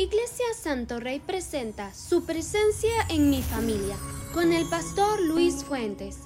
Iglesia 0.00 0.46
Santo 0.56 1.00
Rey 1.00 1.18
presenta 1.18 1.92
su 1.92 2.24
presencia 2.24 2.92
en 3.10 3.30
mi 3.30 3.42
familia 3.42 3.96
con 4.32 4.52
el 4.52 4.64
pastor 4.66 5.20
Luis 5.20 5.64
Fuentes. 5.64 6.20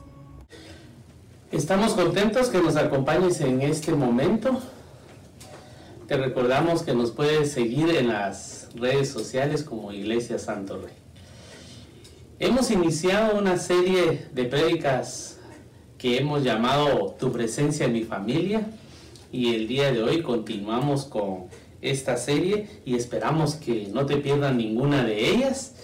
Estamos 1.51 1.95
contentos 1.95 2.51
que 2.51 2.61
nos 2.61 2.77
acompañes 2.77 3.41
en 3.41 3.63
este 3.63 3.95
momento. 3.95 4.61
Te 6.07 6.19
recordamos 6.19 6.83
que 6.83 6.93
nos 6.93 7.13
puedes 7.13 7.51
seguir 7.51 7.89
en 7.97 8.09
las 8.09 8.69
redes 8.75 9.09
sociales 9.09 9.65
como 9.65 9.91
Iglesia 9.91 10.39
Santo 10.39 10.79
Rey. 10.79 10.93
Hemos 12.41 12.71
iniciado 12.71 13.39
una 13.39 13.57
serie 13.57 14.27
de 14.35 14.45
prédicas 14.45 15.39
que 15.97 16.19
hemos 16.19 16.45
llamado 16.45 17.17
Tu 17.19 17.33
presencia 17.33 17.87
en 17.87 17.95
mi 17.95 18.05
familia 18.05 18.67
y 19.33 19.55
el 19.55 19.67
día 19.67 19.91
de 19.91 20.03
hoy 20.03 20.21
continuamos 20.21 21.07
con 21.07 21.47
esta 21.83 22.17
serie 22.17 22.69
y 22.85 22.95
esperamos 22.95 23.57
que 23.57 23.89
no 23.93 24.07
te 24.07 24.17
pierdan 24.17 24.57
ninguna 24.57 25.05
de 25.05 25.31
ellas, 25.31 25.75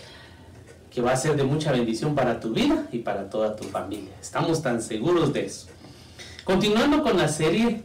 que 0.91 1.03
va 1.03 1.13
a 1.13 1.17
ser 1.17 1.37
de 1.37 1.45
mucha 1.45 1.73
bendición 1.73 2.15
para 2.15 2.41
tu 2.41 2.53
vida 2.53 2.87
y 2.93 3.01
para 3.01 3.29
toda 3.29 3.57
tu 3.57 3.65
familia. 3.65 4.13
Estamos 4.21 4.63
tan 4.63 4.81
seguros 4.81 5.33
de 5.33 5.45
eso. 5.45 5.67
Continuando 6.45 7.03
con 7.03 7.19
la 7.19 7.29
serie, 7.29 7.83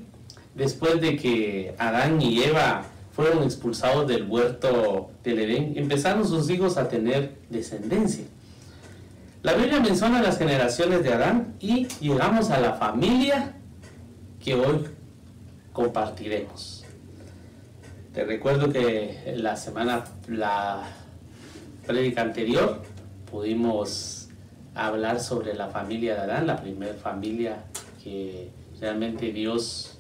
después 0.56 1.02
de 1.02 1.18
que 1.18 1.76
Adán 1.78 2.22
y 2.22 2.44
Eva 2.44 2.86
fueron 3.12 3.44
expulsados 3.44 4.08
del 4.08 4.24
huerto 4.24 5.12
del 5.24 5.40
Edén, 5.40 5.74
empezaron 5.76 6.28
sus 6.28 6.50
hijos 6.50 6.78
a 6.78 6.88
tener 6.88 7.36
descendencia. 7.50 8.26
La 9.42 9.54
Biblia 9.54 9.82
menciona 9.82 10.22
las 10.22 10.38
generaciones 10.38 11.04
de 11.04 11.14
Adán 11.14 11.56
y 11.60 11.88
llegamos 12.00 12.50
a 12.50 12.60
la 12.60 12.76
familia 12.76 13.54
que 14.42 14.56
hoy 14.56 14.86
compartiremos. 15.74 16.83
Te 18.14 18.24
recuerdo 18.26 18.72
que 18.72 19.34
la 19.38 19.56
semana, 19.56 20.04
la 20.28 20.84
prédica 21.88 22.22
anterior, 22.22 22.84
pudimos 23.32 24.30
hablar 24.76 25.20
sobre 25.20 25.56
la 25.56 25.70
familia 25.70 26.14
de 26.14 26.22
Adán, 26.22 26.46
la 26.46 26.62
primera 26.62 26.94
familia 26.94 27.64
que 28.04 28.52
realmente 28.80 29.32
Dios 29.32 29.98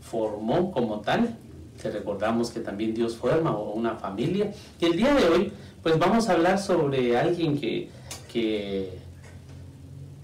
formó 0.00 0.72
como 0.72 1.02
tal. 1.02 1.36
Te 1.82 1.90
recordamos 1.90 2.50
que 2.50 2.60
también 2.60 2.94
Dios 2.94 3.16
forma 3.16 3.54
una 3.58 3.96
familia. 3.96 4.50
Y 4.80 4.86
el 4.86 4.96
día 4.96 5.14
de 5.14 5.28
hoy, 5.28 5.52
pues 5.82 5.98
vamos 5.98 6.30
a 6.30 6.32
hablar 6.32 6.58
sobre 6.58 7.18
alguien 7.18 7.60
que, 7.60 7.90
que 8.32 8.98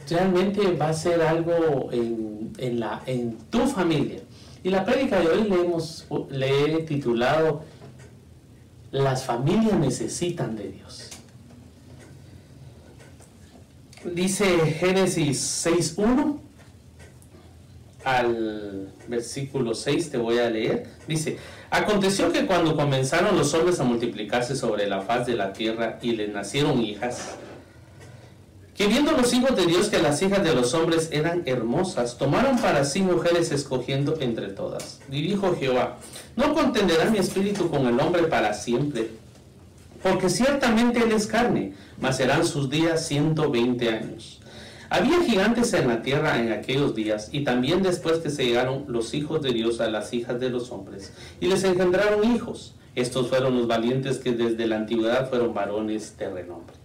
realmente 0.08 0.72
va 0.72 0.88
a 0.88 0.94
ser 0.94 1.20
algo 1.20 1.90
en, 1.92 2.54
en, 2.56 2.80
la, 2.80 3.02
en 3.04 3.36
tu 3.50 3.66
familia. 3.66 4.20
Y 4.68 4.70
la 4.70 4.84
prédica 4.84 5.18
de 5.18 5.28
hoy 5.28 5.48
le, 5.48 5.62
hemos, 5.62 6.06
le 6.28 6.74
he 6.74 6.82
titulado 6.82 7.62
Las 8.90 9.24
familias 9.24 9.78
necesitan 9.78 10.56
de 10.56 10.72
Dios. 10.72 11.08
Dice 14.04 14.44
Génesis 14.72 15.66
6.1 15.66 16.36
al 18.04 18.92
versículo 19.08 19.74
6 19.74 20.10
te 20.10 20.18
voy 20.18 20.36
a 20.36 20.50
leer. 20.50 20.86
Dice, 21.06 21.38
aconteció 21.70 22.30
que 22.30 22.44
cuando 22.44 22.76
comenzaron 22.76 23.38
los 23.38 23.54
hombres 23.54 23.80
a 23.80 23.84
multiplicarse 23.84 24.54
sobre 24.54 24.86
la 24.86 25.00
faz 25.00 25.26
de 25.26 25.32
la 25.32 25.54
tierra 25.54 25.98
y 26.02 26.12
les 26.12 26.30
nacieron 26.30 26.82
hijas, 26.82 27.38
que 28.78 28.86
viendo 28.86 29.10
los 29.10 29.34
hijos 29.34 29.56
de 29.56 29.66
Dios 29.66 29.88
que 29.88 29.98
las 29.98 30.22
hijas 30.22 30.44
de 30.44 30.54
los 30.54 30.72
hombres 30.72 31.08
eran 31.10 31.42
hermosas, 31.46 32.16
tomaron 32.16 32.60
para 32.60 32.84
sí 32.84 33.02
mujeres 33.02 33.50
escogiendo 33.50 34.16
entre 34.20 34.50
todas. 34.50 35.00
Y 35.10 35.20
dijo 35.20 35.56
Jehová, 35.58 35.96
no 36.36 36.54
contenderá 36.54 37.10
mi 37.10 37.18
espíritu 37.18 37.68
con 37.68 37.88
el 37.88 37.98
hombre 37.98 38.22
para 38.28 38.54
siempre, 38.54 39.10
porque 40.00 40.30
ciertamente 40.30 41.02
él 41.02 41.10
es 41.10 41.26
carne, 41.26 41.74
mas 42.00 42.18
serán 42.18 42.46
sus 42.46 42.70
días 42.70 43.04
ciento 43.04 43.50
veinte 43.50 43.88
años. 43.88 44.40
Había 44.90 45.24
gigantes 45.24 45.72
en 45.72 45.88
la 45.88 46.00
tierra 46.02 46.38
en 46.38 46.52
aquellos 46.52 46.94
días, 46.94 47.30
y 47.32 47.42
también 47.42 47.82
después 47.82 48.18
que 48.18 48.30
se 48.30 48.44
llegaron 48.44 48.84
los 48.86 49.12
hijos 49.12 49.42
de 49.42 49.52
Dios 49.52 49.80
a 49.80 49.90
las 49.90 50.14
hijas 50.14 50.38
de 50.38 50.50
los 50.50 50.70
hombres, 50.70 51.12
y 51.40 51.48
les 51.48 51.64
engendraron 51.64 52.32
hijos. 52.32 52.76
Estos 52.94 53.28
fueron 53.28 53.56
los 53.56 53.66
valientes 53.66 54.18
que 54.18 54.30
desde 54.30 54.68
la 54.68 54.76
antigüedad 54.76 55.28
fueron 55.28 55.52
varones 55.52 56.16
de 56.16 56.30
renombre. 56.30 56.76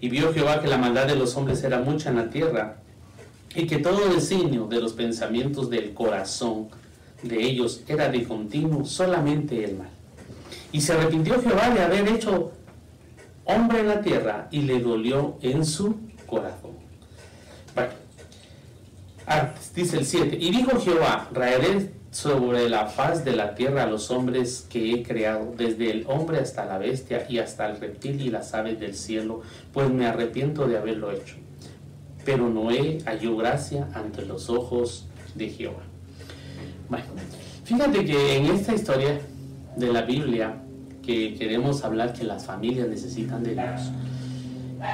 Y 0.00 0.08
vio 0.08 0.32
Jehová 0.32 0.60
que 0.60 0.68
la 0.68 0.78
maldad 0.78 1.06
de 1.06 1.16
los 1.16 1.36
hombres 1.36 1.62
era 1.62 1.78
mucha 1.78 2.10
en 2.10 2.16
la 2.16 2.30
tierra, 2.30 2.76
y 3.54 3.66
que 3.66 3.78
todo 3.78 4.08
designio 4.08 4.66
de 4.66 4.80
los 4.80 4.92
pensamientos 4.92 5.70
del 5.70 5.94
corazón 5.94 6.68
de 7.22 7.42
ellos 7.42 7.82
era 7.86 8.08
de 8.08 8.24
continuo 8.24 8.84
solamente 8.84 9.64
el 9.64 9.76
mal. 9.76 9.90
Y 10.72 10.80
se 10.80 10.92
arrepintió 10.92 11.40
Jehová 11.40 11.70
de 11.70 11.80
haber 11.80 12.08
hecho 12.08 12.52
hombre 13.44 13.80
en 13.80 13.88
la 13.88 14.00
tierra, 14.00 14.48
y 14.50 14.62
le 14.62 14.80
dolió 14.80 15.38
en 15.42 15.64
su 15.64 15.96
corazón. 16.26 16.72
Bueno, 17.74 17.92
ah, 19.26 19.54
dice 19.74 19.98
el 19.98 20.06
7, 20.06 20.36
y 20.40 20.50
dijo 20.50 20.80
Jehová, 20.80 21.28
raeré 21.32 21.92
sobre 22.14 22.68
la 22.68 22.86
faz 22.86 23.24
de 23.24 23.34
la 23.34 23.56
tierra 23.56 23.82
a 23.82 23.86
los 23.86 24.12
hombres 24.12 24.68
que 24.70 24.92
he 24.92 25.02
creado, 25.02 25.52
desde 25.56 25.90
el 25.90 26.06
hombre 26.06 26.38
hasta 26.38 26.64
la 26.64 26.78
bestia 26.78 27.26
y 27.28 27.40
hasta 27.40 27.68
el 27.68 27.80
reptil 27.80 28.20
y 28.20 28.30
las 28.30 28.54
aves 28.54 28.78
del 28.78 28.94
cielo, 28.94 29.42
pues 29.72 29.90
me 29.90 30.06
arrepiento 30.06 30.68
de 30.68 30.78
haberlo 30.78 31.10
hecho. 31.10 31.34
Pero 32.24 32.48
Noé 32.48 32.98
halló 33.04 33.36
gracia 33.36 33.88
ante 33.94 34.24
los 34.24 34.48
ojos 34.48 35.08
de 35.34 35.48
Jehová. 35.48 35.82
Bueno, 36.88 37.04
fíjate 37.64 38.04
que 38.04 38.36
en 38.36 38.46
esta 38.46 38.74
historia 38.74 39.20
de 39.76 39.92
la 39.92 40.02
Biblia, 40.02 40.54
que 41.02 41.34
queremos 41.34 41.82
hablar 41.82 42.12
que 42.12 42.22
las 42.22 42.46
familias 42.46 42.86
necesitan 42.86 43.42
de 43.42 43.54
Dios, 43.54 43.90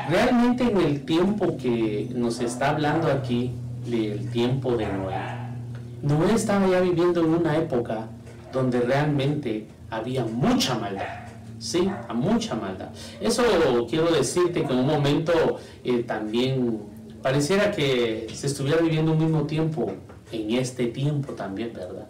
realmente 0.08 0.64
en 0.64 0.78
el 0.78 1.04
tiempo 1.04 1.58
que 1.58 2.08
nos 2.14 2.40
está 2.40 2.70
hablando 2.70 3.08
aquí, 3.12 3.52
del 3.84 4.30
tiempo 4.30 4.74
de 4.74 4.86
Noé, 4.86 5.39
Noé 6.02 6.34
estaba 6.34 6.66
ya 6.66 6.80
viviendo 6.80 7.20
en 7.20 7.34
una 7.34 7.56
época 7.56 8.08
donde 8.52 8.80
realmente 8.80 9.66
había 9.90 10.24
mucha 10.24 10.78
maldad. 10.78 11.26
Sí, 11.58 11.90
mucha 12.14 12.54
maldad. 12.54 12.88
Eso 13.20 13.42
quiero 13.88 14.10
decirte 14.10 14.64
que 14.64 14.72
en 14.72 14.78
un 14.78 14.86
momento 14.86 15.58
eh, 15.84 16.02
también 16.04 16.80
pareciera 17.22 17.70
que 17.70 18.26
se 18.32 18.46
estuviera 18.46 18.80
viviendo 18.80 19.12
un 19.12 19.18
mismo 19.18 19.42
tiempo 19.42 19.92
en 20.32 20.52
este 20.52 20.86
tiempo 20.86 21.34
también, 21.34 21.72
¿verdad? 21.74 22.06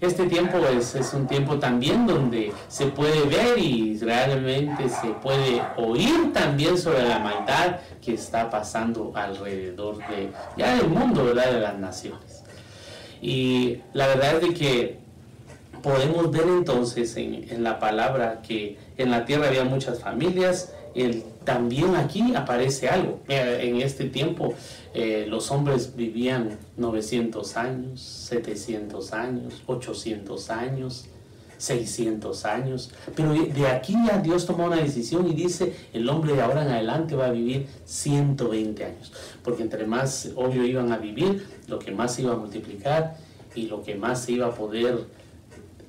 Este 0.00 0.26
tiempo 0.26 0.58
es, 0.58 0.96
es, 0.96 1.14
un 1.14 1.28
tiempo 1.28 1.60
también 1.60 2.08
donde 2.08 2.52
se 2.66 2.86
puede 2.86 3.22
ver 3.26 3.56
y 3.56 3.96
realmente 3.98 4.88
se 4.88 5.10
puede 5.10 5.62
oír 5.76 6.32
también 6.32 6.76
sobre 6.76 7.06
la 7.06 7.20
maldad 7.20 7.76
que 8.00 8.14
está 8.14 8.50
pasando 8.50 9.12
alrededor 9.14 9.98
de 9.98 10.32
ya 10.56 10.74
del 10.74 10.88
mundo, 10.88 11.26
¿verdad? 11.26 11.52
De 11.52 11.60
las 11.60 11.78
naciones. 11.78 12.41
Y 13.22 13.78
la 13.94 14.08
verdad 14.08 14.34
es 14.34 14.48
de 14.48 14.54
que 14.54 14.96
podemos 15.80 16.30
ver 16.30 16.44
entonces 16.48 17.16
en, 17.16 17.62
la 17.62 17.78
palabra 17.78 18.42
que 18.42 18.76
en 18.98 19.10
la 19.10 19.24
tierra 19.24 19.48
había 19.48 19.64
muchas 19.64 20.00
familias, 20.00 20.72
el, 20.94 21.22
también 21.44 21.94
aquí 21.96 22.34
aparece 22.34 22.88
algo. 22.88 23.20
En 23.28 23.80
este 23.80 24.04
tiempo 24.06 24.54
eh, 24.92 25.24
los 25.28 25.50
hombres 25.52 25.94
vivían 25.96 26.58
900 26.76 27.56
años, 27.56 28.00
700 28.00 29.12
años, 29.12 29.62
800 29.66 30.50
años, 30.50 31.06
600 31.62 32.44
años. 32.44 32.90
Pero 33.14 33.32
de 33.32 33.66
aquí 33.68 33.94
ya 34.04 34.18
Dios 34.18 34.46
tomó 34.46 34.66
una 34.66 34.76
decisión 34.76 35.30
y 35.30 35.34
dice, 35.34 35.74
el 35.92 36.08
hombre 36.08 36.34
de 36.34 36.42
ahora 36.42 36.62
en 36.62 36.72
adelante 36.72 37.14
va 37.14 37.26
a 37.26 37.30
vivir 37.30 37.68
120 37.84 38.84
años. 38.84 39.12
Porque 39.44 39.62
entre 39.62 39.86
más, 39.86 40.30
obvio, 40.34 40.64
iban 40.64 40.90
a 40.90 40.98
vivir, 40.98 41.46
lo 41.68 41.78
que 41.78 41.92
más 41.92 42.16
se 42.16 42.22
iba 42.22 42.32
a 42.32 42.36
multiplicar 42.36 43.16
y 43.54 43.66
lo 43.66 43.82
que 43.82 43.94
más 43.94 44.24
se 44.24 44.32
iba 44.32 44.48
a 44.48 44.54
poder 44.54 45.06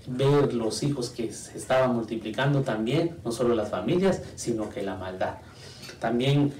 ver 0.05 0.53
los 0.53 0.83
hijos 0.83 1.09
que 1.09 1.33
se 1.33 1.57
estaban 1.57 1.95
multiplicando 1.95 2.61
también, 2.61 3.17
no 3.25 3.31
solo 3.31 3.55
las 3.55 3.71
familias, 3.71 4.21
sino 4.35 4.69
que 4.69 4.83
la 4.83 4.95
maldad. 4.95 5.37
También 5.99 6.53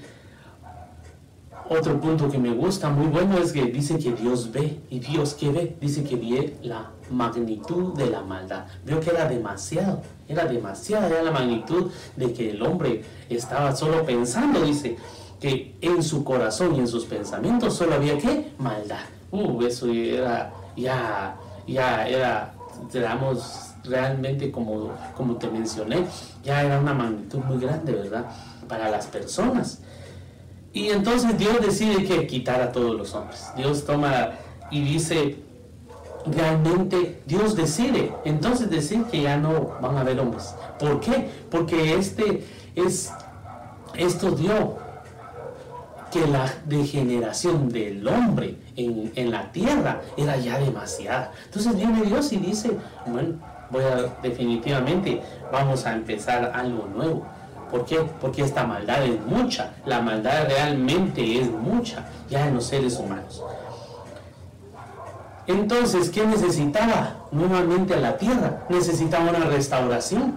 otro 1.68 2.00
punto 2.00 2.28
que 2.28 2.38
me 2.38 2.52
gusta 2.52 2.90
muy 2.90 3.06
bueno 3.06 3.38
es 3.38 3.52
que 3.52 3.66
dice 3.66 3.98
que 3.98 4.12
Dios 4.12 4.50
ve. 4.50 4.80
¿Y 4.90 4.98
Dios 4.98 5.34
que 5.34 5.50
ve? 5.50 5.76
Dice 5.80 6.02
que 6.02 6.16
ve 6.16 6.56
la 6.62 6.90
magnitud 7.10 7.94
de 7.94 8.06
la 8.06 8.22
maldad. 8.22 8.66
Veo 8.84 9.00
que 9.00 9.10
era 9.10 9.28
demasiado. 9.28 10.02
Era 10.28 10.46
demasiada 10.46 11.08
era 11.08 11.22
la 11.22 11.30
magnitud 11.30 11.90
de 12.16 12.32
que 12.32 12.50
el 12.50 12.62
hombre 12.62 13.04
estaba 13.28 13.74
solo 13.76 14.04
pensando, 14.04 14.62
dice, 14.62 14.96
que 15.40 15.76
en 15.80 16.02
su 16.02 16.24
corazón 16.24 16.74
y 16.74 16.78
en 16.78 16.88
sus 16.88 17.04
pensamientos 17.04 17.74
solo 17.74 17.94
había 17.94 18.16
que 18.18 18.52
maldad. 18.58 19.04
Uh, 19.30 19.62
eso 19.62 19.86
era 19.88 20.52
ya, 20.76 21.36
ya 21.66 22.08
era, 22.08 22.54
digamos, 22.92 23.74
realmente 23.84 24.50
como, 24.50 24.92
como 25.16 25.36
te 25.36 25.48
mencioné, 25.48 26.06
ya 26.42 26.62
era 26.62 26.78
una 26.80 26.94
magnitud 26.94 27.38
muy 27.40 27.58
grande, 27.58 27.92
¿verdad? 27.92 28.26
Para 28.68 28.88
las 28.90 29.06
personas. 29.06 29.80
Y 30.72 30.88
entonces 30.88 31.38
Dios 31.38 31.60
decide 31.60 32.04
que 32.04 32.26
quitar 32.26 32.60
a 32.60 32.72
todos 32.72 32.96
los 32.96 33.14
hombres. 33.14 33.46
Dios 33.56 33.84
toma 33.84 34.30
y 34.70 34.82
dice, 34.82 35.36
realmente 36.26 37.22
Dios 37.26 37.54
decide, 37.54 38.12
entonces 38.24 38.70
decir 38.70 39.04
que 39.04 39.22
ya 39.22 39.36
no 39.36 39.76
van 39.80 39.96
a 39.96 40.00
haber 40.00 40.20
hombres. 40.20 40.54
¿Por 40.78 41.00
qué? 41.00 41.30
Porque 41.50 41.94
este 41.94 42.44
es, 42.74 43.12
esto 43.94 44.30
dio 44.32 44.78
que 46.10 46.26
la 46.26 46.52
degeneración 46.64 47.68
del 47.68 48.06
hombre 48.06 48.56
en, 48.76 49.12
en, 49.16 49.30
la 49.30 49.50
tierra 49.50 50.00
era 50.16 50.36
ya 50.36 50.58
demasiada. 50.58 51.32
Entonces 51.46 51.76
viene 51.76 52.02
Dios 52.02 52.32
y 52.32 52.36
dice, 52.36 52.70
bueno, 53.06 53.34
voy 53.70 53.82
a 53.82 54.14
definitivamente 54.22 55.20
vamos 55.50 55.84
a 55.86 55.92
empezar 55.92 56.52
algo 56.54 56.86
nuevo. 56.94 57.26
¿Por 57.70 57.84
qué? 57.84 57.98
Porque 58.20 58.42
esta 58.42 58.64
maldad 58.64 59.04
es 59.04 59.20
mucha. 59.26 59.72
La 59.84 60.00
maldad 60.00 60.46
realmente 60.46 61.40
es 61.40 61.50
mucha 61.50 62.06
ya 62.30 62.46
en 62.46 62.54
los 62.54 62.66
seres 62.66 62.96
humanos. 62.98 63.42
Entonces, 65.46 66.10
¿qué 66.10 66.26
necesitaba 66.26 67.16
nuevamente 67.30 67.94
a 67.94 67.98
la 67.98 68.16
tierra? 68.16 68.64
Necesitaba 68.68 69.30
una 69.30 69.46
restauración. 69.46 70.34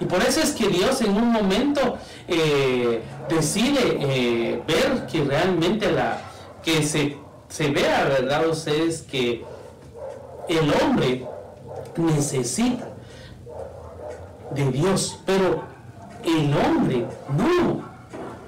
Y 0.00 0.04
por 0.04 0.22
eso 0.22 0.40
es 0.40 0.52
que 0.52 0.68
Dios 0.68 1.00
en 1.02 1.16
un 1.16 1.32
momento 1.32 1.98
eh, 2.28 3.02
decide 3.28 3.98
eh, 4.00 4.62
ver 4.66 5.06
que 5.06 5.24
realmente 5.24 5.90
la, 5.90 6.20
que 6.62 6.82
se, 6.82 7.16
se 7.48 7.70
vea, 7.70 8.04
¿verdad? 8.04 8.48
Ustedes 8.48 9.02
que 9.02 9.44
el 10.48 10.72
hombre 10.74 11.26
necesita 11.96 12.88
de 14.54 14.70
Dios, 14.70 15.20
pero 15.26 15.62
el 16.24 16.54
hombre 16.56 17.06
no, 17.36 17.82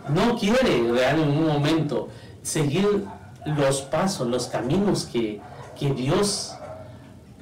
no 0.08 0.38
quiere 0.38 0.78
en 0.78 1.20
un 1.20 1.46
momento 1.46 2.08
seguir 2.42 3.04
los 3.44 3.82
pasos, 3.82 4.26
los 4.26 4.46
caminos 4.46 5.08
que, 5.10 5.40
que 5.80 5.92
Dios 5.94 6.54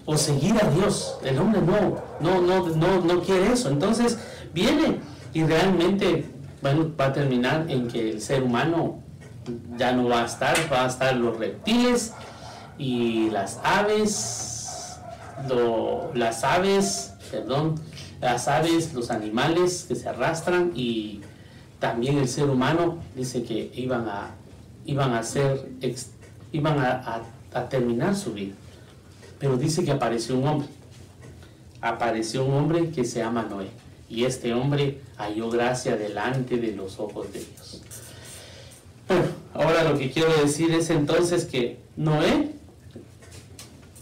o 0.07 0.17
seguir 0.17 0.55
a 0.63 0.71
Dios. 0.71 1.19
El 1.23 1.39
hombre 1.39 1.61
no, 1.61 2.03
no, 2.21 2.41
no, 2.41 2.69
no, 2.69 3.01
no 3.01 3.21
quiere 3.21 3.53
eso. 3.53 3.69
Entonces 3.69 4.19
viene 4.55 5.01
y 5.35 5.45
realmente 5.45 6.25
bueno, 6.63 6.91
va 6.99 7.07
a 7.07 7.13
terminar 7.13 7.67
en 7.69 7.89
que 7.89 8.11
el 8.11 8.21
ser 8.21 8.43
humano 8.43 9.01
ya 9.77 9.93
no 9.93 10.09
va 10.09 10.23
a 10.23 10.27
estar, 10.27 10.57
va 10.73 10.85
a 10.85 10.89
estar 10.89 11.15
los 11.17 11.39
reptiles 11.39 12.13
y 12.79 13.31
las 13.31 13.61
aves, 13.63 14.99
las 16.15 16.45
aves, 16.45 17.15
perdón, 17.31 17.81
las 18.21 18.49
aves, 18.49 18.93
los 18.93 19.11
animales 19.11 19.87
que 19.89 19.95
se 19.95 20.09
arrastran 20.09 20.73
y 20.75 21.21
también 21.79 22.19
el 22.19 22.29
ser 22.29 22.51
humano 22.51 22.99
dice 23.15 23.45
que 23.45 23.71
iban 23.75 24.09
a, 24.09 24.31
iban 24.85 25.15
a 25.15 25.23
ser, 25.23 25.69
iban 26.51 26.79
a, 26.81 26.91
a 26.91 27.23
terminar 27.69 28.17
su 28.17 28.33
vida. 28.33 28.55
Pero 29.39 29.57
dice 29.57 29.85
que 29.85 29.93
apareció 29.93 30.37
un 30.39 30.47
hombre. 30.47 30.69
Apareció 31.81 32.45
un 32.45 32.55
hombre 32.55 32.91
que 32.91 33.05
se 33.05 33.21
llama 33.21 33.45
Noé. 33.45 33.69
Y 34.09 34.25
este 34.25 34.55
hombre 34.55 35.01
halló 35.17 35.51
gracia 35.51 35.97
delante 35.97 36.57
de 36.57 36.73
los 36.73 36.99
ojos 36.99 37.33
de 37.33 37.41
Dios. 37.41 37.83
Bueno, 39.07 39.25
ahora 39.55 39.85
lo 39.85 39.99
que 39.99 40.11
quiero 40.11 40.33
decir 40.43 40.71
es 40.73 40.91
entonces 40.91 41.45
que 41.45 41.79
Noé 41.97 42.51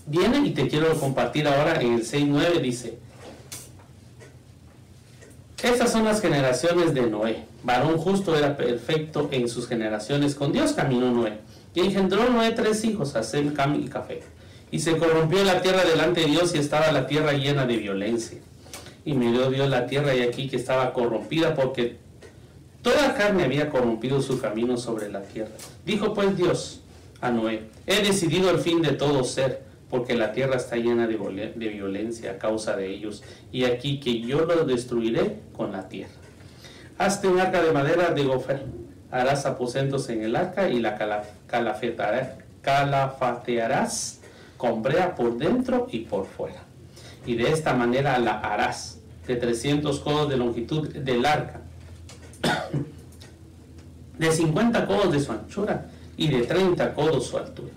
viene 0.06 0.46
y 0.46 0.50
te 0.50 0.68
quiero 0.68 0.98
compartir 0.98 1.48
ahora 1.48 1.80
en 1.80 1.94
el 1.94 2.04
6.9 2.04 2.60
dice, 2.60 2.98
estas 5.66 5.90
son 5.90 6.04
las 6.04 6.20
generaciones 6.20 6.94
de 6.94 7.02
Noé. 7.02 7.44
Varón 7.64 7.98
justo 7.98 8.36
era 8.36 8.56
perfecto 8.56 9.28
en 9.32 9.48
sus 9.48 9.66
generaciones. 9.66 10.36
Con 10.36 10.52
Dios 10.52 10.72
caminó 10.72 11.10
Noé. 11.10 11.40
Y 11.76 11.80
engendró 11.80 12.30
Noé 12.30 12.52
tres 12.52 12.82
hijos, 12.84 13.14
Hasem, 13.16 13.52
Cam 13.52 13.78
y 13.78 13.86
Café. 13.86 14.22
Y 14.70 14.80
se 14.80 14.96
corrompió 14.96 15.44
la 15.44 15.60
tierra 15.60 15.84
delante 15.84 16.22
de 16.22 16.28
Dios 16.28 16.54
y 16.54 16.58
estaba 16.58 16.90
la 16.90 17.06
tierra 17.06 17.34
llena 17.34 17.66
de 17.66 17.76
violencia. 17.76 18.38
Y 19.04 19.12
miró 19.12 19.50
Dios 19.50 19.68
la 19.68 19.86
tierra 19.86 20.14
y 20.14 20.22
aquí 20.22 20.48
que 20.48 20.56
estaba 20.56 20.94
corrompida 20.94 21.54
porque 21.54 21.98
toda 22.80 23.14
carne 23.14 23.44
había 23.44 23.68
corrompido 23.68 24.22
su 24.22 24.40
camino 24.40 24.78
sobre 24.78 25.10
la 25.10 25.20
tierra. 25.20 25.52
Dijo 25.84 26.14
pues 26.14 26.34
Dios 26.34 26.80
a 27.20 27.30
Noé, 27.30 27.64
he 27.86 28.02
decidido 28.02 28.50
el 28.50 28.58
fin 28.58 28.80
de 28.80 28.92
todo 28.92 29.22
ser, 29.22 29.62
porque 29.90 30.14
la 30.14 30.32
tierra 30.32 30.56
está 30.56 30.76
llena 30.76 31.06
de, 31.06 31.52
de 31.54 31.68
violencia 31.68 32.32
a 32.32 32.38
causa 32.38 32.74
de 32.74 32.90
ellos, 32.90 33.22
y 33.52 33.64
aquí 33.64 34.00
que 34.00 34.20
yo 34.20 34.46
lo 34.46 34.64
destruiré 34.64 35.40
con 35.52 35.72
la 35.72 35.88
tierra. 35.88 36.12
Hazte 36.96 37.28
un 37.28 37.38
arca 37.38 37.62
de 37.62 37.72
madera 37.72 38.12
de 38.12 38.24
gofer, 38.24 38.64
harás 39.10 39.46
aposentos 39.46 40.08
en 40.08 40.22
el 40.22 40.36
arca 40.36 40.68
y 40.68 40.80
la 40.80 40.96
calafatearás 42.62 44.20
con 44.56 44.82
brea 44.82 45.14
por 45.14 45.36
dentro 45.38 45.86
y 45.90 46.00
por 46.00 46.26
fuera. 46.26 46.62
Y 47.24 47.36
de 47.36 47.50
esta 47.50 47.74
manera 47.74 48.18
la 48.18 48.40
harás 48.40 48.98
de 49.26 49.36
300 49.36 50.00
codos 50.00 50.28
de 50.30 50.36
longitud 50.36 50.88
del 50.88 51.26
arca, 51.26 51.60
de 54.18 54.32
50 54.32 54.86
codos 54.86 55.12
de 55.12 55.20
su 55.20 55.32
anchura 55.32 55.86
y 56.16 56.28
de 56.28 56.42
30 56.42 56.94
codos 56.94 57.26
su 57.26 57.36
altura. 57.36 57.72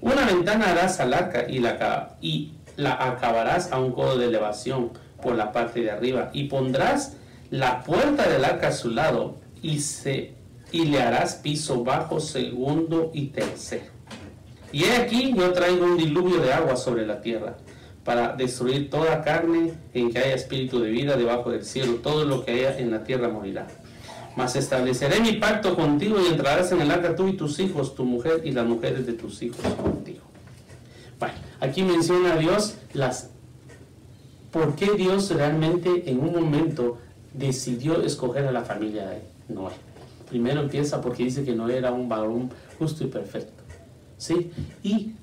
Una 0.00 0.24
ventana 0.24 0.70
harás 0.70 1.00
al 1.00 1.12
arca 1.12 1.46
y 1.48 1.58
la, 1.58 2.16
y 2.20 2.52
la 2.76 2.94
acabarás 3.04 3.72
a 3.72 3.78
un 3.78 3.92
codo 3.92 4.16
de 4.16 4.26
elevación 4.26 4.90
por 5.20 5.34
la 5.34 5.52
parte 5.52 5.80
de 5.80 5.90
arriba 5.90 6.30
y 6.32 6.44
pondrás 6.44 7.16
la 7.50 7.82
puerta 7.82 8.28
del 8.28 8.44
arca 8.44 8.68
a 8.68 8.72
su 8.72 8.90
lado 8.90 9.36
y, 9.60 9.80
se, 9.80 10.34
y 10.72 10.86
le 10.86 11.00
harás 11.02 11.36
piso 11.36 11.84
bajo, 11.84 12.20
segundo 12.20 13.10
y 13.14 13.26
tercero 13.26 14.00
y 14.72 14.84
he 14.84 14.96
aquí 14.96 15.34
yo 15.36 15.52
traigo 15.52 15.84
un 15.84 15.96
diluvio 15.96 16.40
de 16.40 16.52
agua 16.52 16.76
sobre 16.76 17.06
la 17.06 17.20
tierra 17.20 17.56
para 18.04 18.34
destruir 18.34 18.88
toda 18.88 19.22
carne 19.22 19.74
en 19.94 20.10
que 20.10 20.18
haya 20.18 20.34
espíritu 20.34 20.80
de 20.80 20.90
vida 20.90 21.16
debajo 21.16 21.50
del 21.50 21.64
cielo. 21.64 21.96
Todo 21.96 22.24
lo 22.24 22.44
que 22.44 22.52
haya 22.52 22.78
en 22.78 22.90
la 22.90 23.04
tierra 23.04 23.28
morirá. 23.28 23.66
Mas 24.36 24.56
estableceré 24.56 25.20
mi 25.20 25.32
pacto 25.34 25.74
contigo 25.74 26.18
y 26.20 26.26
entrarás 26.28 26.70
en 26.72 26.80
el 26.80 26.90
arca 26.90 27.14
tú 27.16 27.28
y 27.28 27.34
tus 27.34 27.58
hijos, 27.58 27.94
tu 27.94 28.04
mujer 28.04 28.42
y 28.44 28.52
las 28.52 28.64
mujeres 28.64 29.06
de 29.06 29.12
tus 29.12 29.42
hijos 29.42 29.60
contigo. 29.74 30.22
Bueno, 31.18 31.34
aquí 31.60 31.82
menciona 31.82 32.34
a 32.34 32.36
Dios 32.36 32.76
las... 32.94 33.30
¿Por 34.52 34.74
qué 34.76 34.92
Dios 34.92 35.30
realmente 35.30 36.10
en 36.10 36.20
un 36.20 36.32
momento 36.32 36.98
decidió 37.34 38.02
escoger 38.02 38.46
a 38.46 38.52
la 38.52 38.62
familia 38.62 39.08
de 39.08 39.22
Noé? 39.48 39.89
Primero 40.30 40.60
empieza 40.60 41.00
porque 41.00 41.24
dice 41.24 41.44
que 41.44 41.54
Noé 41.54 41.76
era 41.76 41.92
un 41.92 42.08
varón 42.08 42.50
justo 42.78 43.04
y 43.04 43.08
perfecto. 43.08 43.60
¿sí? 44.16 44.52
Y 44.82 45.14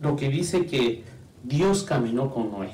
lo 0.00 0.16
que 0.16 0.28
dice 0.28 0.66
que 0.66 1.04
Dios 1.44 1.84
caminó 1.84 2.32
con 2.32 2.50
Noé, 2.50 2.70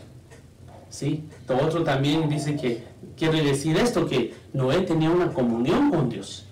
¿sí? 0.89 1.25
Lo 1.49 1.63
otro 1.63 1.83
también 1.83 2.29
dice 2.31 2.57
que, 2.57 2.85
quiere 3.17 3.43
decir 3.43 3.77
esto, 3.77 4.07
que 4.07 4.35
Noé 4.55 4.81
tenía 4.83 5.11
una 5.11 5.31
comunión 5.33 5.91
con 5.91 6.09
Dios. 6.09 6.47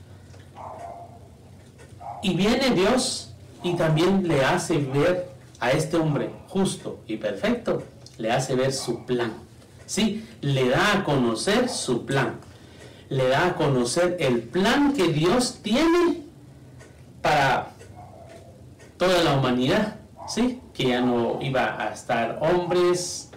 Y 2.23 2.35
viene 2.35 2.70
Dios 2.75 3.32
y 3.62 3.75
también 3.76 4.28
le 4.28 4.44
hace 4.44 4.76
ver 4.76 5.30
a 5.59 5.70
este 5.70 5.97
hombre 5.97 6.30
justo 6.49 7.00
y 7.06 7.16
perfecto, 7.16 7.82
le 8.18 8.30
hace 8.30 8.54
ver 8.54 8.73
su 8.73 9.06
plan. 9.06 9.32
¿Sí? 9.87 10.25
Le 10.40 10.68
da 10.68 10.99
a 10.99 11.04
conocer 11.04 11.68
su 11.68 12.04
plan. 12.04 12.37
Le 13.11 13.29
da 13.29 13.49
a 13.49 13.55
conocer 13.57 14.17
el 14.21 14.40
plan 14.40 14.95
que 14.95 15.09
Dios 15.09 15.59
tiene 15.62 16.23
para 17.21 17.73
toda 18.97 19.23
la 19.23 19.35
humanidad, 19.35 19.97
¿sí? 20.29 20.61
Que 20.73 20.88
ya 20.88 21.00
no 21.02 21.38
iba 21.43 21.83
a 21.83 21.93
estar 21.93 22.38
hombres 22.40 23.31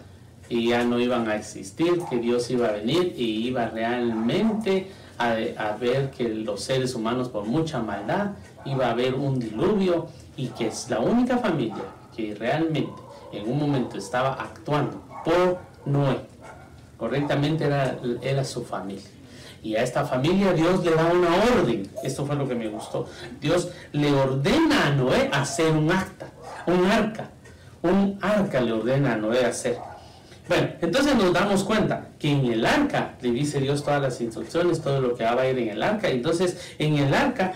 y 0.47 0.69
ya 0.69 0.83
no 0.83 0.99
iban 0.99 1.27
a 1.27 1.35
existir, 1.35 2.01
que 2.09 2.17
Dios 2.17 2.49
iba 2.49 2.67
a 2.67 2.71
venir 2.73 3.13
y 3.17 3.47
iba 3.47 3.67
realmente 3.67 4.91
a, 5.17 5.35
a 5.57 5.75
ver 5.75 6.11
que 6.11 6.29
los 6.29 6.63
seres 6.63 6.95
humanos 6.95 7.29
por 7.29 7.45
mucha 7.45 7.81
maldad 7.81 8.31
iba 8.65 8.87
a 8.87 8.91
haber 8.91 9.15
un 9.15 9.39
diluvio 9.39 10.07
y 10.37 10.47
que 10.49 10.67
es 10.67 10.89
la 10.89 10.99
única 10.99 11.37
familia 11.37 11.83
que 12.15 12.35
realmente 12.35 12.93
en 13.31 13.49
un 13.49 13.59
momento 13.59 13.97
estaba 13.97 14.33
actuando 14.33 15.01
por 15.25 15.57
Noé. 15.85 16.17
Correctamente 16.97 17.65
era, 17.65 17.97
era 18.21 18.43
su 18.45 18.63
familia. 18.63 19.03
Y 19.63 19.75
a 19.75 19.83
esta 19.83 20.05
familia 20.05 20.53
Dios 20.53 20.83
le 20.83 20.91
da 20.91 21.05
una 21.05 21.29
orden. 21.57 21.89
Esto 22.03 22.25
fue 22.25 22.35
lo 22.35 22.47
que 22.47 22.55
me 22.55 22.67
gustó. 22.67 23.07
Dios 23.39 23.69
le 23.93 24.11
ordena 24.11 24.87
a 24.87 24.89
Noé 24.91 25.29
hacer 25.31 25.71
un 25.71 25.89
acta, 25.89 26.27
un 26.67 26.85
arca. 26.85 27.29
Un 27.81 28.19
arca 28.21 28.61
le 28.61 28.73
ordena 28.73 29.13
a 29.13 29.17
Noé 29.17 29.45
hacer. 29.45 29.77
Bueno, 30.47 30.67
entonces 30.81 31.15
nos 31.15 31.31
damos 31.31 31.63
cuenta 31.63 32.09
que 32.19 32.29
en 32.29 32.45
el 32.47 32.65
arca 32.65 33.15
le 33.21 33.31
dice 33.31 33.61
Dios 33.61 33.81
todas 33.81 34.01
las 34.01 34.19
instrucciones, 34.19 34.81
todo 34.81 34.99
lo 34.99 35.15
que 35.15 35.23
va 35.23 35.41
a 35.41 35.49
ir 35.49 35.57
en 35.57 35.69
el 35.69 35.81
arca. 35.81 36.09
Entonces 36.09 36.75
en 36.79 36.97
el 36.97 37.13
arca 37.13 37.53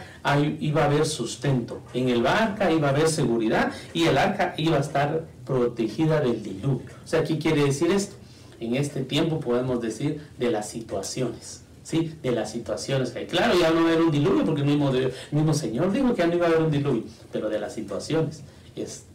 iba 0.62 0.84
a 0.84 0.86
haber 0.86 1.06
sustento, 1.06 1.82
en 1.94 2.08
el 2.08 2.26
arca 2.26 2.72
iba 2.72 2.88
a 2.88 2.92
haber 2.92 3.10
seguridad 3.10 3.74
y 3.94 4.06
el 4.06 4.18
arca 4.18 4.54
iba 4.56 4.78
a 4.78 4.80
estar 4.80 5.26
protegida 5.46 6.22
del 6.22 6.42
diluvio. 6.42 6.88
O 7.04 7.08
sea, 7.08 7.26
¿qué 7.26 7.38
quiere 7.38 7.66
decir 7.66 7.92
esto? 7.92 8.16
En 8.62 8.76
este 8.76 9.02
tiempo 9.02 9.42
podemos 9.42 9.82
decir 9.82 10.26
de 10.38 10.50
las 10.50 10.70
situaciones. 10.70 11.67
¿Sí? 11.88 12.18
de 12.22 12.32
las 12.32 12.52
situaciones 12.52 13.12
que 13.12 13.20
hay. 13.20 13.28
Claro, 13.28 13.58
ya 13.58 13.70
no 13.72 13.84
va 13.84 13.90
a 13.90 13.94
haber 13.94 14.02
un 14.02 14.12
diluvio, 14.12 14.44
porque 14.44 14.60
el 14.60 14.68
mismo, 14.68 14.92
mismo 15.32 15.54
Señor 15.54 15.90
dijo 15.94 16.14
que 16.14 16.18
ya 16.18 16.28
no 16.28 16.36
iba 16.36 16.46
a 16.46 16.50
haber 16.50 16.64
un 16.64 16.72
diluvio, 16.72 17.04
pero 17.32 17.48
de 17.48 17.60
las 17.60 17.74
situaciones. 17.74 18.44
Es, 18.76 19.06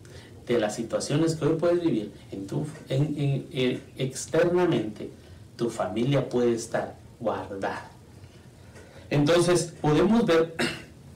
de 0.47 0.59
las 0.59 0.75
situaciones 0.75 1.37
que 1.37 1.45
hoy 1.45 1.57
puedes 1.57 1.83
vivir, 1.83 2.13
en 2.33 2.47
tu, 2.47 2.67
en, 2.89 3.83
externamente, 3.99 5.11
tu 5.57 5.69
familia 5.69 6.27
puede 6.29 6.55
estar 6.55 6.97
guardada. 7.21 7.91
Entonces, 9.11 9.75
podemos 9.79 10.25
ver 10.25 10.55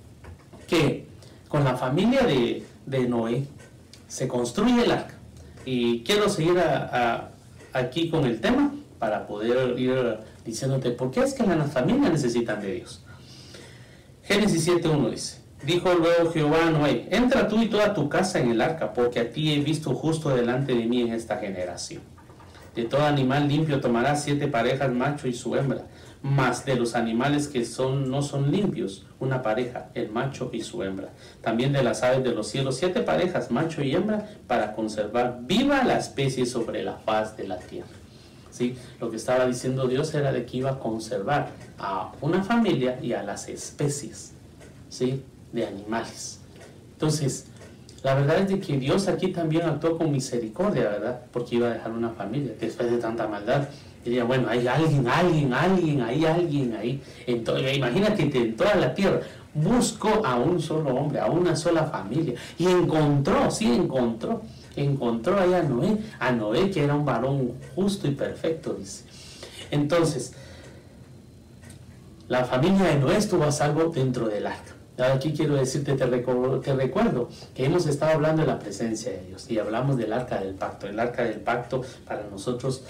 que 0.68 1.06
con 1.48 1.64
la 1.64 1.75
familia 1.76 2.20
de, 2.22 3.08
Noé 3.08 3.46
se 4.08 4.28
construye 4.28 4.84
el 4.84 4.90
arca. 4.90 5.14
Y 5.64 6.02
quiero 6.02 6.28
seguir 6.28 6.62
aquí 7.72 8.10
con 8.10 8.26
el 8.26 8.40
tema 8.42 8.72
para 8.98 9.26
poder 9.26 9.78
ir 9.78 10.18
diciéndote 10.44 10.90
por 10.90 11.10
qué 11.10 11.20
es 11.20 11.34
que 11.34 11.46
las 11.46 11.72
familias 11.72 12.12
necesitan 12.12 12.60
de 12.60 12.72
Dios. 12.74 13.04
Génesis 14.22 14.68
7.1 14.68 15.10
dice, 15.10 15.40
dijo 15.64 15.94
luego 15.94 16.32
Jehová 16.32 16.66
a 16.66 16.70
Noé, 16.70 17.06
entra 17.10 17.46
tú 17.48 17.62
y 17.62 17.66
toda 17.66 17.94
tu 17.94 18.08
casa 18.08 18.40
en 18.40 18.50
el 18.50 18.60
arca, 18.60 18.92
porque 18.92 19.20
a 19.20 19.30
ti 19.30 19.52
he 19.52 19.60
visto 19.60 19.94
justo 19.94 20.30
delante 20.30 20.74
de 20.74 20.86
mí 20.86 21.02
en 21.02 21.12
esta 21.12 21.38
generación. 21.38 22.02
De 22.74 22.84
todo 22.84 23.06
animal 23.06 23.48
limpio 23.48 23.80
tomarás 23.80 24.22
siete 24.24 24.48
parejas, 24.48 24.92
macho 24.92 25.28
y 25.28 25.32
su 25.32 25.56
hembra, 25.56 25.86
más 26.22 26.64
de 26.64 26.76
los 26.76 26.94
animales 26.94 27.48
que 27.48 27.64
son, 27.64 28.10
no 28.10 28.20
son 28.20 28.50
limpios, 28.50 29.06
una 29.18 29.42
pareja, 29.42 29.88
el 29.94 30.10
macho 30.10 30.50
y 30.52 30.62
su 30.62 30.82
hembra. 30.82 31.10
También 31.40 31.72
de 31.72 31.82
las 31.82 32.02
aves 32.02 32.24
de 32.24 32.32
los 32.32 32.48
cielos, 32.48 32.76
siete 32.76 33.00
parejas, 33.00 33.50
macho 33.50 33.82
y 33.82 33.94
hembra, 33.94 34.28
para 34.46 34.74
conservar 34.74 35.38
viva 35.42 35.84
la 35.84 35.98
especie 35.98 36.44
sobre 36.44 36.82
la 36.82 36.96
faz 36.96 37.36
de 37.36 37.48
la 37.48 37.58
tierra. 37.58 37.88
Lo 39.00 39.10
que 39.10 39.16
estaba 39.16 39.46
diciendo 39.46 39.86
Dios 39.86 40.14
era 40.14 40.32
de 40.32 40.44
que 40.44 40.58
iba 40.58 40.70
a 40.70 40.78
conservar 40.78 41.50
a 41.78 42.12
una 42.20 42.42
familia 42.42 42.98
y 43.02 43.12
a 43.12 43.22
las 43.22 43.48
especies 43.48 44.32
¿sí? 44.88 45.22
de 45.52 45.66
animales. 45.66 46.40
Entonces, 46.92 47.46
la 48.02 48.14
verdad 48.14 48.38
es 48.40 48.48
de 48.48 48.60
que 48.60 48.76
Dios 48.78 49.08
aquí 49.08 49.28
también 49.28 49.62
actuó 49.66 49.98
con 49.98 50.12
misericordia, 50.12 50.84
¿verdad? 50.84 51.22
Porque 51.32 51.56
iba 51.56 51.68
a 51.68 51.75
dejar 51.75 51.92
una 51.92 52.10
familia 52.10 52.54
después 52.58 52.90
de 52.90 52.98
tanta 52.98 53.26
maldad. 53.26 53.68
Diría, 54.04 54.22
bueno, 54.22 54.48
hay 54.48 54.66
alguien, 54.68 55.08
alguien, 55.08 55.52
alguien, 55.52 56.00
hay 56.00 56.25
alguien 56.25 56.76
ahí. 56.76 57.02
Entonces, 57.26 57.76
imagínate 57.76 58.22
en 58.22 58.56
toda 58.56 58.76
la 58.76 58.94
tierra 58.94 59.20
buscó 59.62 60.25
a 60.25 60.36
un 60.36 60.60
solo 60.60 60.94
hombre, 60.94 61.20
a 61.20 61.26
una 61.26 61.56
sola 61.56 61.84
familia. 61.84 62.34
Y 62.58 62.66
encontró, 62.66 63.50
sí 63.50 63.72
encontró. 63.72 64.42
Encontró 64.76 65.40
ahí 65.40 65.54
a 65.54 65.62
Noé, 65.62 65.98
a 66.18 66.32
Noé 66.32 66.70
que 66.70 66.84
era 66.84 66.94
un 66.94 67.04
varón 67.04 67.52
justo 67.75 68.06
y 68.06 68.10
perfecto, 68.10 68.75
dice. 68.75 69.04
Entonces, 69.70 70.34
la 72.28 72.44
familia 72.44 72.84
de 72.84 72.98
Noé 72.98 73.16
estuvo 73.16 73.44
a 73.44 73.52
salvo 73.52 73.88
dentro 73.88 74.28
del 74.28 74.46
arca. 74.46 74.75
Aquí 74.98 75.32
quiero 75.32 75.54
decirte, 75.56 75.92
te, 75.94 76.06
te, 76.06 76.75
recuerdo 76.75 77.28
que 77.54 77.64
hemos 77.64 77.86
estado 77.86 78.12
hablando 78.12 78.42
de 78.42 78.48
la 78.48 78.58
presencia 78.58 79.12
de 79.12 79.22
Dios 79.25 79.50
y 79.50 79.58
hablamos 79.58 79.98
del 79.98 80.12
arca 80.12 80.40
del 80.40 80.54
pacto. 80.54 80.86
El 80.86 80.98
arca 80.98 81.25
del 81.25 81.40
pacto 81.40 81.82
para 82.06 82.25
nosotros 82.30 82.82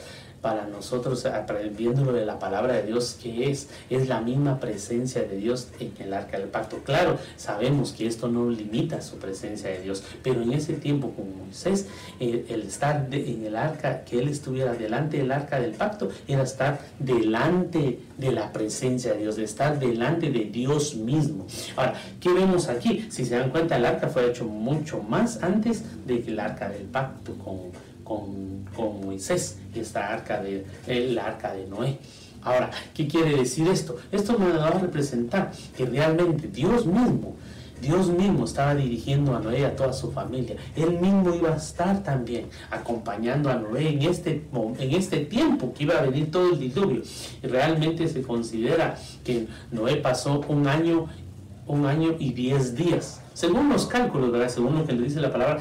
para 0.46 0.64
nosotros, 0.64 1.26
aprendiéndolo 1.26 2.12
de 2.12 2.24
la 2.24 2.38
palabra 2.38 2.74
de 2.74 2.84
Dios, 2.84 3.18
que 3.20 3.50
es, 3.50 3.68
es 3.90 4.06
la 4.06 4.20
misma 4.20 4.60
presencia 4.60 5.24
de 5.24 5.36
Dios 5.38 5.70
en 5.80 5.92
el 5.98 6.12
arca 6.12 6.38
del 6.38 6.46
pacto. 6.46 6.76
Claro, 6.84 7.18
sabemos 7.36 7.90
que 7.90 8.06
esto 8.06 8.28
no 8.28 8.48
limita 8.48 9.02
su 9.02 9.16
presencia 9.16 9.70
de 9.70 9.80
Dios, 9.80 10.04
pero 10.22 10.42
en 10.42 10.52
ese 10.52 10.74
tiempo 10.74 11.10
con 11.10 11.36
Moisés, 11.36 11.88
el, 12.20 12.62
estar 12.62 13.08
en 13.10 13.44
el 13.44 13.56
arca, 13.56 14.04
que 14.04 14.20
él 14.20 14.28
estuviera 14.28 14.74
delante 14.74 15.16
del 15.16 15.32
arca 15.32 15.58
del 15.58 15.72
pacto, 15.72 16.10
era 16.28 16.44
estar 16.44 16.78
delante 17.00 17.98
de 18.16 18.30
la 18.30 18.52
presencia 18.52 19.14
de 19.14 19.22
Dios, 19.22 19.34
de 19.34 19.42
estar 19.42 19.80
delante 19.80 20.30
de 20.30 20.44
Dios 20.44 20.94
mismo. 20.94 21.44
Ahora, 21.74 21.94
¿qué 22.20 22.32
vemos 22.32 22.68
aquí? 22.68 23.08
Si 23.10 23.24
se 23.24 23.36
dan 23.36 23.50
cuenta, 23.50 23.78
el 23.78 23.84
arca 23.84 24.06
fue 24.06 24.30
hecho 24.30 24.44
mucho 24.44 25.02
más 25.02 25.42
antes 25.42 25.82
de 26.06 26.22
que 26.22 26.30
el 26.30 26.38
arca 26.38 26.68
del 26.68 26.84
pacto 26.84 27.34
con 27.34 27.72
con, 28.06 28.64
con 28.74 29.04
Moisés, 29.04 29.58
esta 29.74 30.12
arca 30.12 30.40
de, 30.40 30.64
el 30.86 31.18
arca 31.18 31.52
de 31.52 31.66
Noé. 31.66 31.98
Ahora, 32.42 32.70
¿qué 32.94 33.08
quiere 33.08 33.36
decir 33.36 33.66
esto? 33.66 33.96
Esto 34.12 34.38
me 34.38 34.52
va 34.52 34.68
a 34.68 34.78
representar 34.78 35.50
que 35.76 35.84
realmente 35.84 36.46
Dios 36.46 36.86
mismo, 36.86 37.34
Dios 37.82 38.08
mismo 38.08 38.44
estaba 38.44 38.74
dirigiendo 38.76 39.34
a 39.34 39.40
Noé 39.40 39.60
y 39.60 39.64
a 39.64 39.74
toda 39.74 39.92
su 39.92 40.12
familia. 40.12 40.56
Él 40.76 40.92
mismo 40.92 41.34
iba 41.34 41.52
a 41.52 41.56
estar 41.56 42.04
también 42.04 42.46
acompañando 42.70 43.50
a 43.50 43.56
Noé 43.56 43.88
en 43.88 44.02
este, 44.02 44.44
en 44.78 44.94
este 44.94 45.24
tiempo 45.24 45.74
que 45.74 45.82
iba 45.82 45.98
a 45.98 46.02
venir 46.02 46.30
todo 46.30 46.52
el 46.52 46.60
diluvio. 46.60 47.02
Y 47.42 47.46
realmente 47.48 48.06
se 48.06 48.22
considera 48.22 48.96
que 49.24 49.48
Noé 49.72 49.96
pasó 49.96 50.40
un 50.48 50.68
año, 50.68 51.06
un 51.66 51.84
año 51.86 52.14
y 52.18 52.32
diez 52.32 52.76
días 52.76 53.20
según 53.36 53.68
los 53.68 53.84
cálculos, 53.84 54.32
¿verdad? 54.32 54.48
según 54.48 54.78
lo 54.78 54.86
que 54.86 54.94
le 54.94 55.02
dice 55.02 55.20
la 55.20 55.30
palabra, 55.30 55.60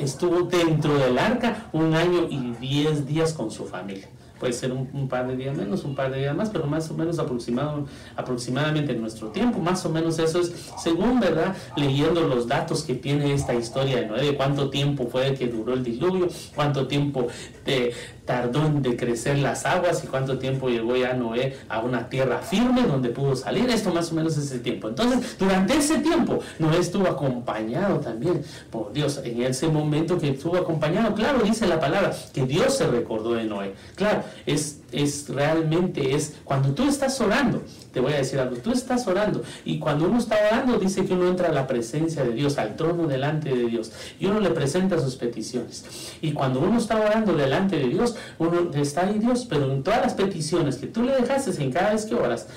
estuvo 0.00 0.42
dentro 0.42 0.98
del 0.98 1.16
arca 1.16 1.68
un 1.72 1.94
año 1.94 2.26
y 2.28 2.54
diez 2.60 3.06
días 3.06 3.32
con 3.32 3.52
su 3.52 3.66
familia 3.66 4.08
puede 4.44 4.52
ser 4.52 4.72
un, 4.72 5.08
par 5.08 5.26
de 5.26 5.36
días 5.36 5.56
menos, 5.56 5.84
un 5.84 5.94
par 5.94 6.12
de 6.12 6.18
días 6.18 6.36
más, 6.36 6.50
pero 6.50 6.66
más 6.66 6.90
o 6.90 6.94
menos 6.94 7.18
aproximado, 7.18 7.86
aproximadamente 8.14 8.92
en 8.92 9.00
nuestro 9.00 9.28
tiempo, 9.28 9.58
más 9.58 9.86
o 9.86 9.88
menos 9.88 10.18
eso 10.18 10.38
es, 10.38 10.52
según, 10.76 11.18
¿verdad? 11.18 11.56
Leyendo 11.76 12.20
los 12.20 12.46
datos 12.46 12.82
que 12.82 12.94
tiene 12.94 13.32
esta 13.32 13.54
historia 13.54 14.02
de 14.02 14.06
Noé, 14.06 14.36
cuánto 14.36 14.68
tiempo 14.68 15.06
fue 15.06 15.32
que 15.32 15.46
duró 15.46 15.72
el 15.72 15.82
diluvio, 15.82 16.28
cuánto 16.54 16.86
tiempo 16.86 17.28
de, 17.64 17.94
tardó 18.24 18.66
en 18.66 18.82
decrecer 18.82 19.38
las 19.38 19.66
aguas 19.66 20.02
y 20.04 20.06
cuánto 20.06 20.38
tiempo 20.38 20.68
llegó 20.68 20.96
ya 20.96 21.12
Noé 21.12 21.56
a 21.68 21.80
una 21.80 22.08
tierra 22.08 22.38
firme 22.38 22.82
donde 22.82 23.10
pudo 23.10 23.36
salir, 23.36 23.68
esto 23.70 23.92
más 23.92 24.12
o 24.12 24.14
menos 24.14 24.36
es 24.36 24.46
ese 24.46 24.58
tiempo. 24.58 24.88
Entonces, 24.88 25.38
durante 25.38 25.76
ese 25.76 25.98
tiempo, 25.98 26.38
Noé 26.58 26.78
estuvo 26.78 27.06
acompañado 27.08 28.00
también 28.00 28.42
por 28.70 28.92
Dios, 28.92 29.20
en 29.24 29.42
ese 29.42 29.68
momento 29.68 30.18
que 30.18 30.30
estuvo 30.30 30.56
acompañado, 30.56 31.14
claro, 31.14 31.40
dice 31.40 31.66
la 31.66 31.80
palabra, 31.80 32.14
que 32.32 32.46
Dios 32.46 32.76
se 32.76 32.86
recordó 32.86 33.34
de 33.34 33.44
Noé. 33.44 33.74
Claro, 33.94 34.22
es, 34.46 34.80
es 34.92 35.28
realmente, 35.28 36.14
es 36.14 36.36
cuando 36.44 36.74
tú 36.74 36.88
estás 36.88 37.20
orando, 37.20 37.62
te 37.92 38.00
voy 38.00 38.12
a 38.12 38.16
decir 38.16 38.40
algo, 38.40 38.56
tú 38.56 38.72
estás 38.72 39.06
orando 39.06 39.42
y 39.64 39.78
cuando 39.78 40.06
uno 40.06 40.18
está 40.18 40.36
orando 40.50 40.78
dice 40.78 41.04
que 41.04 41.14
uno 41.14 41.28
entra 41.28 41.48
a 41.48 41.52
la 41.52 41.66
presencia 41.66 42.24
de 42.24 42.32
Dios, 42.32 42.58
al 42.58 42.76
trono 42.76 43.06
delante 43.06 43.54
de 43.54 43.66
Dios 43.66 43.92
y 44.18 44.26
uno 44.26 44.40
le 44.40 44.50
presenta 44.50 44.98
sus 45.00 45.16
peticiones. 45.16 45.84
Y 46.20 46.32
cuando 46.32 46.60
uno 46.60 46.78
está 46.78 46.96
orando 46.96 47.34
delante 47.34 47.76
de 47.76 47.88
Dios, 47.88 48.16
uno 48.38 48.70
está 48.74 49.06
ahí 49.06 49.18
Dios, 49.18 49.46
pero 49.48 49.70
en 49.70 49.82
todas 49.82 50.00
las 50.00 50.14
peticiones 50.14 50.76
que 50.76 50.86
tú 50.86 51.02
le 51.02 51.14
dejaste 51.14 51.62
en 51.62 51.72
cada 51.72 51.92
vez 51.92 52.06
que 52.06 52.14
oras, 52.14 52.48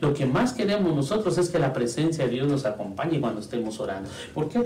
lo 0.00 0.14
que 0.14 0.26
más 0.26 0.52
queremos 0.52 0.94
nosotros 0.94 1.36
es 1.38 1.50
que 1.50 1.58
la 1.58 1.72
presencia 1.72 2.24
de 2.24 2.30
Dios 2.30 2.48
nos 2.48 2.64
acompañe 2.64 3.20
cuando 3.20 3.40
estemos 3.40 3.78
orando. 3.80 4.08
¿Por 4.34 4.48
qué? 4.48 4.64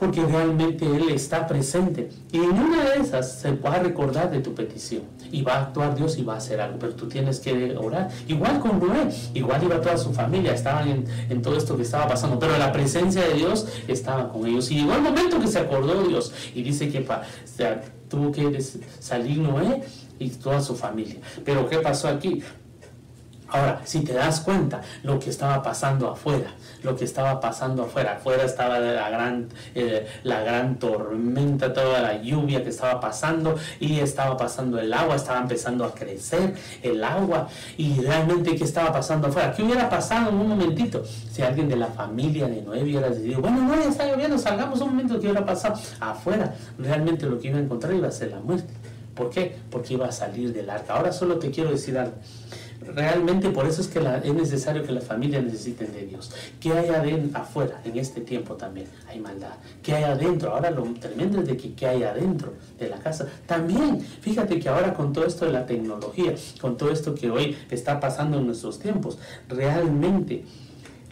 Porque 0.00 0.24
realmente 0.24 0.86
Él 0.86 1.10
está 1.10 1.46
presente. 1.46 2.08
Y 2.32 2.38
en 2.38 2.52
una 2.52 2.90
de 2.90 3.02
esas 3.02 3.40
se 3.40 3.52
va 3.52 3.74
a 3.74 3.78
recordar 3.80 4.30
de 4.30 4.40
tu 4.40 4.54
petición 4.54 5.02
y 5.30 5.42
va 5.42 5.54
a 5.54 5.62
actuar 5.64 5.94
Dios 5.94 6.16
y 6.16 6.22
va 6.22 6.34
a 6.34 6.36
hacer 6.38 6.60
algo, 6.60 6.78
pero 6.78 6.94
tú 6.94 7.06
tienes 7.06 7.38
que 7.38 7.76
orar. 7.76 8.08
Igual 8.26 8.58
con 8.60 8.80
Noé, 8.80 9.10
igual 9.34 9.62
iba 9.62 9.80
toda 9.80 9.98
su 9.98 10.12
familia, 10.12 10.54
estaban 10.54 11.04
en, 11.28 11.42
todo 11.42 11.56
esto 11.56 11.76
que 11.76 11.82
estaba 11.82 12.08
pasando, 12.08 12.38
pero 12.38 12.56
la 12.56 12.72
presencia 12.72 13.22
de 13.22 13.34
Dios 13.34 13.68
estaba 13.86 14.32
con 14.32 14.46
ellos. 14.46 14.70
Y 14.70 14.76
llegó 14.76 14.94
el 14.94 15.02
momento 15.02 15.38
que 15.38 15.46
se 15.46 15.58
acordó 15.58 16.02
Dios 16.02 16.32
y 16.54 16.62
dice 16.62 16.90
que 16.90 17.06
tuvo 18.08 18.32
que 18.32 18.60
salir 18.98 19.38
Noé 19.38 19.82
y 20.18 20.30
toda 20.30 20.60
su 20.60 20.74
familia. 20.74 21.16
Pero 21.44 21.68
¿qué 21.68 21.78
pasó 21.78 22.08
aquí? 22.08 22.42
Ahora, 23.50 23.80
si 23.84 24.00
te 24.04 24.12
das 24.12 24.40
cuenta 24.40 24.80
lo 25.02 25.18
que 25.18 25.30
estaba 25.30 25.62
pasando 25.62 26.10
afuera, 26.10 26.50
lo 26.82 26.96
que 26.96 27.04
estaba 27.04 27.40
pasando 27.40 27.82
afuera, 27.82 28.14
afuera 28.16 28.44
estaba 28.44 28.78
la 28.78 29.10
gran, 29.10 29.48
eh, 29.74 30.06
la 30.22 30.40
gran 30.40 30.78
tormenta, 30.78 31.72
toda 31.72 32.00
la 32.00 32.22
lluvia 32.22 32.62
que 32.62 32.70
estaba 32.70 33.00
pasando 33.00 33.56
y 33.80 33.98
estaba 33.98 34.36
pasando 34.36 34.78
el 34.78 34.92
agua, 34.92 35.16
estaba 35.16 35.40
empezando 35.40 35.84
a 35.84 35.94
crecer 35.94 36.54
el 36.82 37.02
agua 37.02 37.48
y 37.76 38.00
realmente 38.00 38.54
qué 38.56 38.64
estaba 38.64 38.92
pasando 38.92 39.28
afuera. 39.28 39.52
¿Qué 39.52 39.62
hubiera 39.62 39.88
pasado 39.88 40.30
en 40.30 40.36
un 40.36 40.48
momentito 40.48 41.02
si 41.04 41.42
alguien 41.42 41.68
de 41.68 41.76
la 41.76 41.88
familia 41.88 42.46
de 42.46 42.62
Noé 42.62 42.82
hubiera 42.82 43.08
decidido, 43.08 43.40
bueno, 43.40 43.62
no, 43.62 43.74
ya 43.74 43.88
está 43.88 44.06
lloviendo, 44.06 44.38
salgamos 44.38 44.80
un 44.80 44.90
momento, 44.90 45.14
¿qué 45.14 45.26
hubiera 45.26 45.44
pasado? 45.44 45.78
Afuera, 46.00 46.54
realmente 46.78 47.26
lo 47.26 47.38
que 47.38 47.48
iba 47.48 47.58
a 47.58 47.62
encontrar 47.62 47.94
iba 47.94 48.08
a 48.08 48.12
ser 48.12 48.30
la 48.30 48.40
muerte. 48.40 48.72
¿Por 49.14 49.30
qué? 49.30 49.56
Porque 49.70 49.94
iba 49.94 50.06
a 50.06 50.12
salir 50.12 50.52
del 50.52 50.70
arca. 50.70 50.94
Ahora 50.94 51.12
solo 51.12 51.38
te 51.38 51.50
quiero 51.50 51.70
decir 51.70 51.98
algo 51.98 52.14
realmente 52.94 53.50
por 53.50 53.66
eso 53.66 53.80
es 53.80 53.88
que 53.88 53.98
es 53.98 54.34
necesario 54.34 54.82
que 54.82 54.92
las 54.92 55.04
familias 55.04 55.44
necesiten 55.44 55.92
de 55.92 56.06
Dios. 56.06 56.30
¿Qué 56.58 56.72
hay 56.72 57.30
afuera 57.34 57.80
en 57.84 57.98
este 57.98 58.20
tiempo 58.20 58.54
también? 58.54 58.86
Hay 59.08 59.20
maldad. 59.20 59.52
¿Qué 59.82 59.94
hay 59.94 60.04
adentro? 60.04 60.52
Ahora 60.52 60.70
lo 60.70 60.82
tremendo 60.94 61.40
es 61.40 61.46
de 61.46 61.56
que 61.56 61.74
qué 61.74 61.86
hay 61.86 62.02
adentro 62.02 62.54
de 62.78 62.88
la 62.88 62.98
casa. 62.98 63.28
También, 63.46 64.00
fíjate 64.00 64.58
que 64.58 64.68
ahora 64.68 64.94
con 64.94 65.12
todo 65.12 65.26
esto 65.26 65.44
de 65.44 65.52
la 65.52 65.66
tecnología, 65.66 66.34
con 66.60 66.76
todo 66.76 66.90
esto 66.90 67.14
que 67.14 67.30
hoy 67.30 67.56
está 67.70 68.00
pasando 68.00 68.38
en 68.38 68.46
nuestros 68.46 68.78
tiempos, 68.78 69.18
realmente 69.48 70.44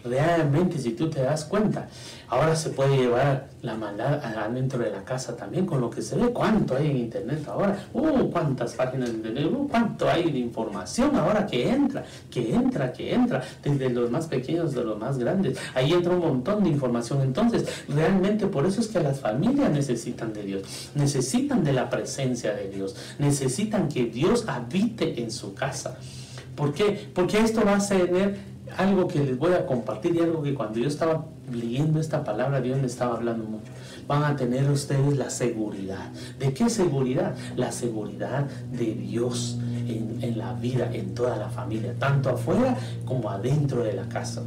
realmente 0.08 0.78
si 0.78 0.92
tú 0.92 1.08
te 1.10 1.22
das 1.22 1.44
cuenta, 1.44 1.88
ahora 2.28 2.54
se 2.54 2.70
puede 2.70 2.96
llevar 2.96 3.48
la 3.62 3.74
maldad 3.74 4.22
adentro 4.24 4.78
de 4.78 4.90
la 4.90 5.04
casa 5.04 5.36
también 5.36 5.66
con 5.66 5.80
lo 5.80 5.90
que 5.90 6.02
se 6.02 6.16
ve. 6.16 6.28
¿Cuánto 6.28 6.76
hay 6.76 6.90
en 6.90 6.96
internet 6.96 7.46
ahora? 7.48 7.76
Uh, 7.92 8.30
cuántas 8.30 8.74
páginas 8.74 9.10
de 9.10 9.16
internet, 9.16 9.48
uh, 9.52 9.68
cuánto 9.68 10.08
hay 10.08 10.30
de 10.30 10.38
información 10.38 11.16
ahora 11.16 11.46
que 11.46 11.68
entra, 11.68 12.04
que 12.30 12.54
entra, 12.54 12.92
que 12.92 13.14
entra, 13.14 13.42
desde 13.62 13.90
los 13.90 14.10
más 14.10 14.26
pequeños 14.26 14.74
de 14.74 14.84
los 14.84 14.98
más 14.98 15.18
grandes. 15.18 15.58
Ahí 15.74 15.92
entra 15.92 16.12
un 16.12 16.20
montón 16.20 16.62
de 16.64 16.70
información. 16.70 17.22
Entonces, 17.22 17.66
realmente 17.88 18.46
por 18.46 18.66
eso 18.66 18.80
es 18.80 18.88
que 18.88 19.00
las 19.00 19.20
familias 19.20 19.70
necesitan 19.70 20.32
de 20.32 20.42
Dios, 20.42 20.90
necesitan 20.94 21.64
de 21.64 21.72
la 21.72 21.90
presencia 21.90 22.54
de 22.54 22.68
Dios, 22.68 22.96
necesitan 23.18 23.88
que 23.88 24.06
Dios 24.06 24.44
habite 24.46 25.20
en 25.22 25.30
su 25.30 25.54
casa. 25.54 25.96
¿Por 26.54 26.74
qué? 26.74 27.10
Porque 27.14 27.38
esto 27.38 27.62
va 27.64 27.76
a 27.76 27.80
ser 27.80 28.36
algo 28.76 29.08
que 29.08 29.20
les 29.24 29.38
voy 29.38 29.52
a 29.52 29.66
compartir 29.66 30.14
y 30.16 30.20
algo 30.20 30.42
que 30.42 30.54
cuando 30.54 30.78
yo 30.78 30.88
estaba 30.88 31.26
leyendo 31.52 32.00
esta 32.00 32.24
palabra 32.24 32.60
Dios 32.60 32.78
me 32.80 32.86
estaba 32.86 33.16
hablando 33.16 33.44
mucho. 33.44 33.70
Van 34.06 34.24
a 34.24 34.36
tener 34.36 34.70
ustedes 34.70 35.16
la 35.16 35.30
seguridad. 35.30 36.10
¿De 36.38 36.52
qué 36.52 36.70
seguridad? 36.70 37.34
La 37.56 37.72
seguridad 37.72 38.46
de 38.70 38.94
Dios 38.94 39.58
en, 39.86 40.18
en 40.22 40.38
la 40.38 40.52
vida, 40.54 40.90
en 40.92 41.14
toda 41.14 41.36
la 41.36 41.48
familia, 41.48 41.94
tanto 41.98 42.30
afuera 42.30 42.76
como 43.04 43.30
adentro 43.30 43.82
de 43.82 43.94
la 43.94 44.08
casa. 44.08 44.42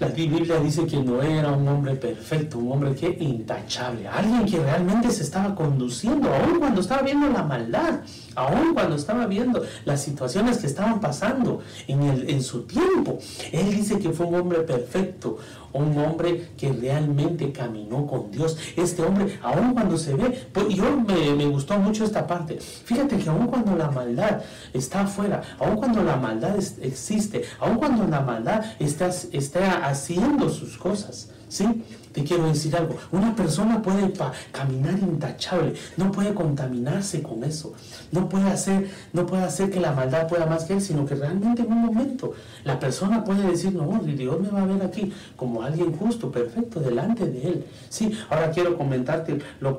La 0.00 0.08
Biblia 0.08 0.58
dice 0.58 0.86
que 0.86 0.96
Noé 0.96 1.38
era 1.38 1.52
un 1.52 1.68
hombre 1.68 1.94
perfecto, 1.94 2.58
un 2.58 2.72
hombre 2.72 2.94
que 2.94 3.16
intachable, 3.20 4.08
alguien 4.08 4.44
que 4.44 4.58
realmente 4.58 5.10
se 5.10 5.22
estaba 5.22 5.54
conduciendo, 5.54 6.28
aun 6.34 6.58
cuando 6.58 6.80
estaba 6.80 7.02
viendo 7.02 7.28
la 7.30 7.44
maldad, 7.44 8.00
aun 8.34 8.74
cuando 8.74 8.96
estaba 8.96 9.26
viendo 9.26 9.62
las 9.84 10.02
situaciones 10.02 10.58
que 10.58 10.66
estaban 10.66 11.00
pasando 11.00 11.62
en, 11.86 12.02
el, 12.02 12.28
en 12.28 12.42
su 12.42 12.62
tiempo. 12.62 13.18
Él 13.52 13.70
dice 13.70 13.98
que 14.00 14.10
fue 14.10 14.26
un 14.26 14.34
hombre 14.34 14.60
perfecto, 14.60 15.38
un 15.74 15.98
hombre 15.98 16.50
que 16.56 16.72
realmente 16.72 17.52
caminó 17.52 18.06
con 18.06 18.30
Dios. 18.30 18.56
Este 18.76 19.02
hombre, 19.02 19.38
aun 19.42 19.74
cuando 19.74 19.98
se 19.98 20.14
ve, 20.14 20.48
pues 20.52 20.68
yo 20.68 20.84
me, 20.96 21.44
gustó 21.46 21.78
mucho 21.78 22.04
esta 22.04 22.26
parte. 22.26 22.58
Fíjate 22.58 23.18
que 23.18 23.28
aun 23.28 23.48
cuando 23.48 23.76
la 23.76 23.90
maldad 23.90 24.40
está 24.72 25.02
afuera, 25.02 25.42
aun 25.58 25.76
cuando 25.76 26.02
la 26.02 26.16
maldad 26.16 26.56
existe, 26.80 27.44
aun 27.60 27.76
cuando 27.76 28.06
la 28.06 28.20
maldad 28.20 28.64
está, 28.78 29.08
está 29.32 29.86
haciendo 29.94 30.50
sus 30.50 30.76
cosas, 30.76 31.30
¿sí? 31.48 31.64
Te 32.12 32.22
quiero 32.22 32.46
decir 32.46 32.76
algo, 32.76 32.96
una 33.10 33.34
persona 33.34 33.80
puede 33.82 34.12
caminar 34.52 34.98
intachable, 34.98 35.74
no 35.96 36.12
puede 36.12 36.34
contaminarse 36.34 37.22
con 37.22 37.42
eso, 37.42 37.72
no 38.12 38.28
puede, 38.28 38.50
hacer, 38.50 38.90
no 39.12 39.26
puede 39.26 39.44
hacer 39.44 39.70
que 39.70 39.80
la 39.80 39.92
maldad 39.92 40.28
pueda 40.28 40.46
más 40.46 40.64
que 40.64 40.74
él, 40.74 40.80
sino 40.80 41.06
que 41.06 41.14
realmente 41.14 41.62
en 41.62 41.72
un 41.72 41.86
momento 41.86 42.34
la 42.64 42.78
persona 42.78 43.24
puede 43.24 43.48
decir, 43.48 43.72
no, 43.72 44.00
Dios 44.04 44.40
me 44.40 44.48
va 44.48 44.62
a 44.62 44.66
ver 44.66 44.82
aquí 44.82 45.12
como 45.36 45.62
alguien 45.62 45.96
justo, 45.96 46.30
perfecto, 46.30 46.80
delante 46.80 47.26
de 47.26 47.48
él. 47.48 47.64
Sí, 47.88 48.12
ahora 48.30 48.50
quiero 48.50 48.76
comentarte, 48.76 49.38
lo, 49.60 49.78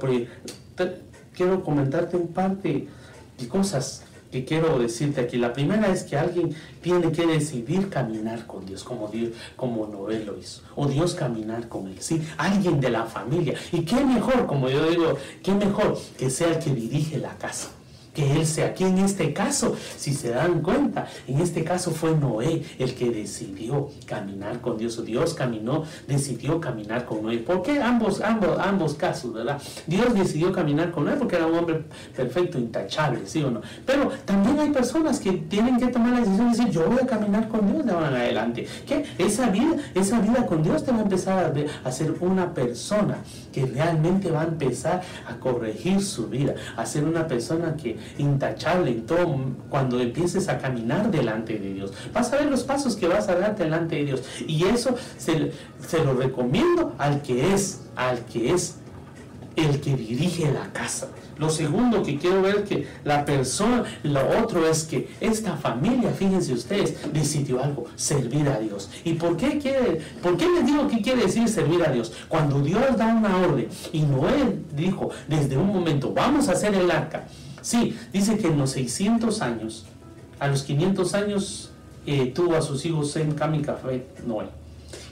quiero 1.33 1.63
comentarte 1.63 2.17
un 2.17 2.27
par 2.27 2.57
de 2.57 2.87
cosas 3.49 4.04
que 4.35 4.43
quiero 4.43 4.77
decirte 4.77 5.21
aquí. 5.21 5.37
La 5.37 5.53
primera 5.53 5.87
es 5.87 6.03
que 6.03 6.17
alguien 6.17 6.53
tiene 6.81 7.09
que 7.13 7.25
decidir 7.25 7.89
caminar 7.89 8.45
con 8.45 8.65
Dios, 8.65 8.83
como 8.83 9.07
Dios, 9.07 9.31
como 9.55 9.87
Noé 9.87 10.25
lo 10.25 10.37
hizo, 10.37 10.61
o 10.75 10.87
Dios 10.87 11.15
caminar 11.15 11.69
con 11.69 11.87
él, 11.87 11.95
¿sí? 11.99 12.21
Alguien 12.37 12.81
de 12.81 12.89
la 12.89 13.05
familia. 13.05 13.55
Y 13.71 13.85
qué 13.85 14.03
mejor, 14.03 14.45
como 14.45 14.69
yo 14.69 14.85
digo, 14.89 15.17
qué 15.41 15.53
mejor 15.53 15.97
que 16.17 16.29
sea 16.29 16.49
el 16.49 16.59
que 16.59 16.73
dirige 16.73 17.17
la 17.17 17.37
casa 17.37 17.69
que 18.15 18.31
Él 18.31 18.47
sea. 18.47 18.67
Aquí 18.67 18.85
en 18.85 18.97
este 18.99 19.33
caso, 19.33 19.75
si 19.97 20.13
se 20.13 20.29
dan 20.29 20.61
cuenta, 20.61 21.07
en 21.27 21.39
este 21.39 21.63
caso 21.63 21.91
fue 21.91 22.15
Noé 22.15 22.63
el 22.79 22.95
que 22.95 23.11
decidió 23.11 23.89
caminar 24.07 24.61
con 24.61 24.77
Dios. 24.77 25.03
Dios 25.05 25.33
caminó, 25.33 25.83
decidió 26.07 26.59
caminar 26.59 27.05
con 27.05 27.21
Noé. 27.21 27.37
¿Por 27.39 27.61
qué 27.61 27.81
ambos, 27.81 28.21
ambos, 28.21 28.57
ambos 28.57 28.95
casos, 28.95 29.33
verdad? 29.33 29.61
Dios 29.85 30.13
decidió 30.13 30.51
caminar 30.51 30.91
con 30.91 31.05
Noé 31.05 31.17
porque 31.17 31.35
era 31.35 31.45
un 31.45 31.55
hombre 31.55 31.83
perfecto, 32.15 32.57
intachable, 32.57 33.19
¿sí 33.25 33.43
o 33.43 33.51
no? 33.51 33.61
Pero 33.85 34.09
también 34.23 34.59
hay 34.59 34.69
personas 34.69 35.19
que 35.19 35.33
tienen 35.33 35.77
que 35.77 35.87
tomar 35.87 36.13
la 36.13 36.19
decisión 36.19 36.51
de 36.51 36.57
decir, 36.57 36.71
yo 36.71 36.89
voy 36.89 36.99
a 37.03 37.05
caminar 37.05 37.49
con 37.49 37.71
Dios 37.71 37.85
de 37.85 37.91
ahora 37.91 38.09
en 38.09 38.15
adelante. 38.15 38.67
Que 38.87 39.05
esa 39.17 39.49
vida, 39.49 39.75
esa 39.93 40.19
vida 40.21 40.45
con 40.45 40.63
Dios 40.63 40.85
te 40.85 40.91
va 40.91 40.99
a 40.99 41.01
empezar 41.01 41.53
a, 41.83 41.87
a 41.87 41.91
ser 41.91 42.15
una 42.21 42.53
persona 42.53 43.17
que 43.55 43.65
realmente 43.65 44.29
va 44.29 44.41
a 44.41 44.47
empezar 44.47 45.01
a 45.25 45.37
corregir 45.37 46.03
su 46.03 46.27
vida, 46.27 46.55
a 46.75 46.85
ser 46.85 47.05
una 47.05 47.25
persona 47.25 47.77
que 47.77 47.97
intachable 48.17 48.91
en 48.91 49.05
todo 49.05 49.39
cuando 49.69 50.01
empieces 50.01 50.49
a 50.49 50.57
caminar 50.57 51.09
delante 51.09 51.57
de 51.57 51.73
Dios. 51.73 51.93
Vas 52.13 52.33
a 52.33 52.37
ver 52.37 52.47
los 52.47 52.63
pasos 52.63 52.97
que 52.97 53.07
vas 53.07 53.29
a 53.29 53.35
dar 53.35 53.55
delante 53.55 53.95
de 53.95 54.05
Dios. 54.07 54.23
Y 54.45 54.65
eso 54.65 54.97
se, 55.17 55.53
se 55.87 56.03
lo 56.03 56.15
recomiendo 56.15 56.95
al 56.97 57.21
que 57.21 57.53
es, 57.53 57.85
al 57.95 58.25
que 58.25 58.51
es 58.51 58.75
el 59.55 59.79
que 59.79 59.95
dirige 59.95 60.51
la 60.51 60.71
casa. 60.73 61.07
Lo 61.37 61.49
segundo 61.49 62.01
que 62.01 62.17
quiero 62.17 62.41
ver 62.41 62.63
que 62.63 62.87
la 63.03 63.25
persona, 63.25 63.83
lo 64.03 64.21
otro 64.41 64.67
es 64.67 64.83
que 64.83 65.09
esta 65.19 65.57
familia, 65.57 66.11
fíjense 66.11 66.53
ustedes, 66.53 66.95
decidió 67.11 67.61
algo, 67.61 67.85
servir 67.95 68.47
a 68.47 68.59
Dios. 68.59 68.89
¿Y 69.03 69.13
por 69.13 69.35
qué 69.35 69.57
quiere, 69.57 70.01
por 70.21 70.37
qué 70.37 70.47
les 70.47 70.65
digo 70.65 70.87
que 70.87 71.01
quiere 71.01 71.23
decir 71.23 71.47
servir 71.49 71.83
a 71.83 71.91
Dios? 71.91 72.13
Cuando 72.29 72.61
Dios 72.61 72.97
da 72.97 73.13
una 73.13 73.37
orden 73.37 73.67
y 73.91 74.01
Noé 74.01 74.59
dijo 74.75 75.09
desde 75.27 75.57
un 75.57 75.67
momento, 75.67 76.13
vamos 76.13 76.47
a 76.47 76.53
hacer 76.53 76.73
el 76.73 76.89
arca. 76.89 77.27
Sí, 77.61 77.97
dice 78.13 78.37
que 78.37 78.47
en 78.47 78.57
los 78.57 78.71
600 78.71 79.41
años, 79.41 79.85
a 80.39 80.47
los 80.47 80.63
500 80.63 81.13
años 81.15 81.71
eh, 82.05 82.27
tuvo 82.27 82.55
a 82.55 82.61
sus 82.61 82.85
hijos 82.85 83.15
en 83.15 83.31
Cam 83.33 83.55
y 83.55 83.61
Café 83.61 84.05
Noé. 84.25 84.45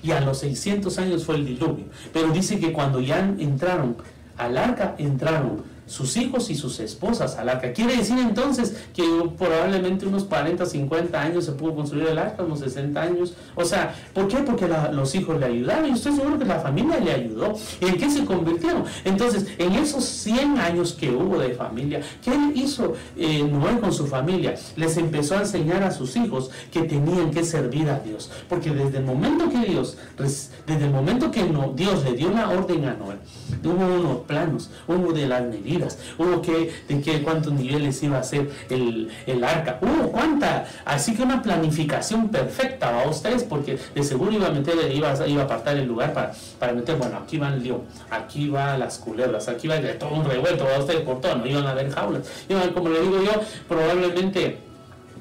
Y 0.04 0.12
a 0.12 0.22
los 0.22 0.40
600 0.40 0.98
años 1.00 1.24
fue 1.24 1.36
el 1.36 1.46
diluvio. 1.46 1.86
Pero 2.12 2.32
dice 2.32 2.60
que 2.60 2.72
cuando 2.72 3.00
ya 3.00 3.20
entraron 3.20 3.96
al 4.38 4.58
arca, 4.58 4.96
entraron 4.98 5.64
sus 5.94 6.18
hijos 6.18 6.50
y 6.50 6.56
sus 6.56 6.80
esposas 6.80 7.38
al 7.38 7.50
arca. 7.50 7.72
Quiere 7.72 7.96
decir 7.96 8.18
entonces 8.18 8.76
que 8.96 9.04
probablemente 9.38 10.08
unos 10.08 10.24
40, 10.24 10.66
50 10.66 11.22
años 11.22 11.46
se 11.46 11.52
pudo 11.52 11.76
construir 11.76 12.08
el 12.08 12.18
arca, 12.18 12.42
unos 12.42 12.62
60 12.62 13.00
años. 13.00 13.36
O 13.54 13.64
sea, 13.64 13.94
¿por 14.12 14.28
qué? 14.28 14.38
Porque 14.38 14.68
los 14.92 15.14
hijos 15.14 15.40
le 15.40 15.46
ayudaron. 15.46 15.92
Y 15.92 15.94
estoy 15.94 16.14
seguro 16.14 16.40
que 16.40 16.46
la 16.46 16.60
familia 16.60 17.00
le 17.00 17.12
ayudó. 17.12 17.54
¿Y 17.80 17.86
en 17.86 17.98
qué 17.98 18.10
se 18.10 18.26
convirtieron? 18.26 18.86
Entonces, 19.06 19.46
en 19.60 19.74
esos 19.74 20.04
100 20.04 20.58
años 20.58 20.94
que 20.94 21.12
hubo 21.12 21.38
de 21.38 21.54
familia, 21.54 22.02
¿qué 22.24 22.34
hizo 22.56 22.94
eh, 23.16 23.48
con 23.80 23.94
su 23.94 24.08
familia? 24.08 24.56
Les 24.76 24.98
empezó 24.98 25.36
a 25.36 25.42
enseñar 25.42 25.84
a 25.84 25.92
sus 25.92 26.16
hijos 26.16 26.50
que 26.72 26.82
tenían 26.82 27.30
que 27.30 27.44
servir 27.44 27.88
a 27.92 28.00
Dios. 28.00 28.32
Porque 28.50 28.72
desde 28.72 28.98
el 28.98 29.06
momento 29.06 29.48
que 29.48 29.60
Dios, 29.60 29.96
desde 30.18 30.86
el 30.86 30.92
momento 30.92 31.30
que 31.30 31.44
Dios 31.76 32.04
le 32.04 32.14
dio 32.14 32.32
la 32.32 32.50
orden 32.50 32.86
a 32.86 32.96
Noé, 32.96 33.18
hubo 33.64 33.86
unos 33.86 34.18
planos, 34.26 34.72
hubo 34.88 35.14
de 35.14 35.28
las 35.28 35.44
medidas, 35.44 35.83
hubo 36.18 36.42
que, 36.42 36.72
de 36.88 37.02
que 37.02 37.22
cuántos 37.22 37.54
niveles 37.54 38.02
iba 38.04 38.18
a 38.18 38.24
ser 38.24 38.50
el, 38.70 39.10
el 39.26 39.44
arca, 39.44 39.80
hubo 39.82 40.12
cuánta, 40.12 40.66
así 40.86 41.16
que 41.16 41.24
una 41.24 41.42
planificación 41.42 42.30
perfecta 42.30 43.02
a 43.02 43.08
ustedes, 43.08 43.44
porque 43.44 43.78
de 43.94 44.04
seguro 44.04 44.32
iba 44.32 44.48
a 44.48 44.52
meter, 44.52 44.76
iba, 44.94 45.28
iba 45.28 45.42
a 45.42 45.46
apartar 45.46 45.78
el 45.78 45.88
lugar 45.88 46.14
para, 46.14 46.34
para 46.60 46.74
meter, 46.74 46.96
bueno, 46.98 47.18
aquí 47.18 47.38
va 47.38 47.50
el 47.50 47.64
león, 47.64 47.82
aquí 48.10 48.50
va 48.50 48.78
las 48.78 48.98
culebras, 48.98 49.48
aquí 49.48 49.68
va 49.68 49.76
todo 50.00 50.14
un 50.14 50.26
revuelto, 50.26 50.68
a 50.68 50.80
ustedes 50.80 51.02
por 51.02 51.22
todo, 51.22 51.36
no 51.36 51.46
iban 51.46 51.66
a 51.66 51.72
haber 51.72 51.92
jaulas, 51.92 52.24
iban, 52.48 52.70
como 52.72 52.90
le 52.90 53.02
digo 53.02 53.22
yo, 53.22 53.32
probablemente 53.68 54.58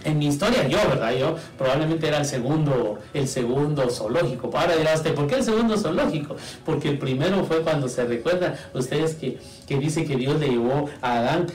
en 0.04 0.18
mi 0.18 0.26
historia, 0.26 0.66
yo, 0.66 0.78
¿verdad? 0.88 1.12
Yo 1.12 1.36
probablemente 1.56 2.08
era 2.08 2.18
el 2.18 2.24
segundo, 2.24 2.98
el 3.14 3.28
segundo 3.28 3.88
zoológico. 3.90 4.50
Ahora 4.54 4.76
dirá 4.76 4.94
usted, 4.94 5.14
¿por 5.14 5.26
qué 5.26 5.36
el 5.36 5.44
segundo 5.44 5.76
zoológico? 5.76 6.36
Porque 6.64 6.88
el 6.88 6.98
primero 6.98 7.44
fue 7.44 7.62
cuando 7.62 7.88
se 7.88 8.04
recuerdan 8.04 8.54
ustedes 8.74 9.14
que, 9.14 9.38
que 9.66 9.78
dice 9.78 10.04
que 10.04 10.16
Dios 10.16 10.38
le 10.40 10.48
llevó 10.48 10.88
a 11.00 11.18
Adán 11.18 11.46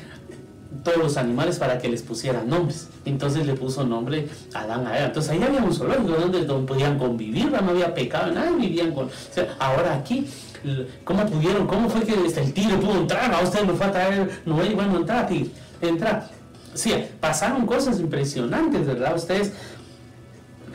todos 0.83 0.97
los 0.97 1.17
animales 1.17 1.57
para 1.57 1.77
que 1.77 1.89
les 1.89 2.01
pusieran 2.01 2.49
nombres. 2.49 2.89
Entonces 3.05 3.45
le 3.45 3.53
puso 3.53 3.85
nombre 3.85 4.27
a 4.53 4.61
Adán 4.61 4.87
a 4.87 4.97
Eva. 4.97 5.07
Entonces 5.07 5.31
ahí 5.31 5.43
había 5.43 5.61
un 5.61 5.73
zoológico 5.73 6.13
donde, 6.13 6.43
podían 6.65 6.97
convivir, 6.97 7.51
no 7.51 7.69
había 7.69 7.93
pecado, 7.93 8.31
nada, 8.31 8.51
vivían 8.51 8.93
con... 8.93 9.09
ahora 9.59 9.95
aquí, 9.95 10.27
¿cómo 11.03 11.25
pudieron? 11.25 11.67
¿Cómo 11.67 11.89
fue 11.89 12.01
que 12.01 12.15
desde 12.15 12.43
el 12.43 12.53
tiro 12.53 12.79
pudo 12.79 12.99
entrar? 12.99 13.33
A 13.33 13.41
usted 13.41 13.63
me 13.63 13.73
fue 13.73 13.85
a 13.85 13.91
traer, 13.91 14.41
no, 14.45 14.55
bueno, 14.55 14.97
entrar, 14.97 15.29
entrar. 15.81 16.36
Sí, 16.73 16.93
pasaron 17.19 17.65
cosas 17.65 17.99
impresionantes, 17.99 18.85
¿verdad? 18.85 19.15
Ustedes 19.15 19.51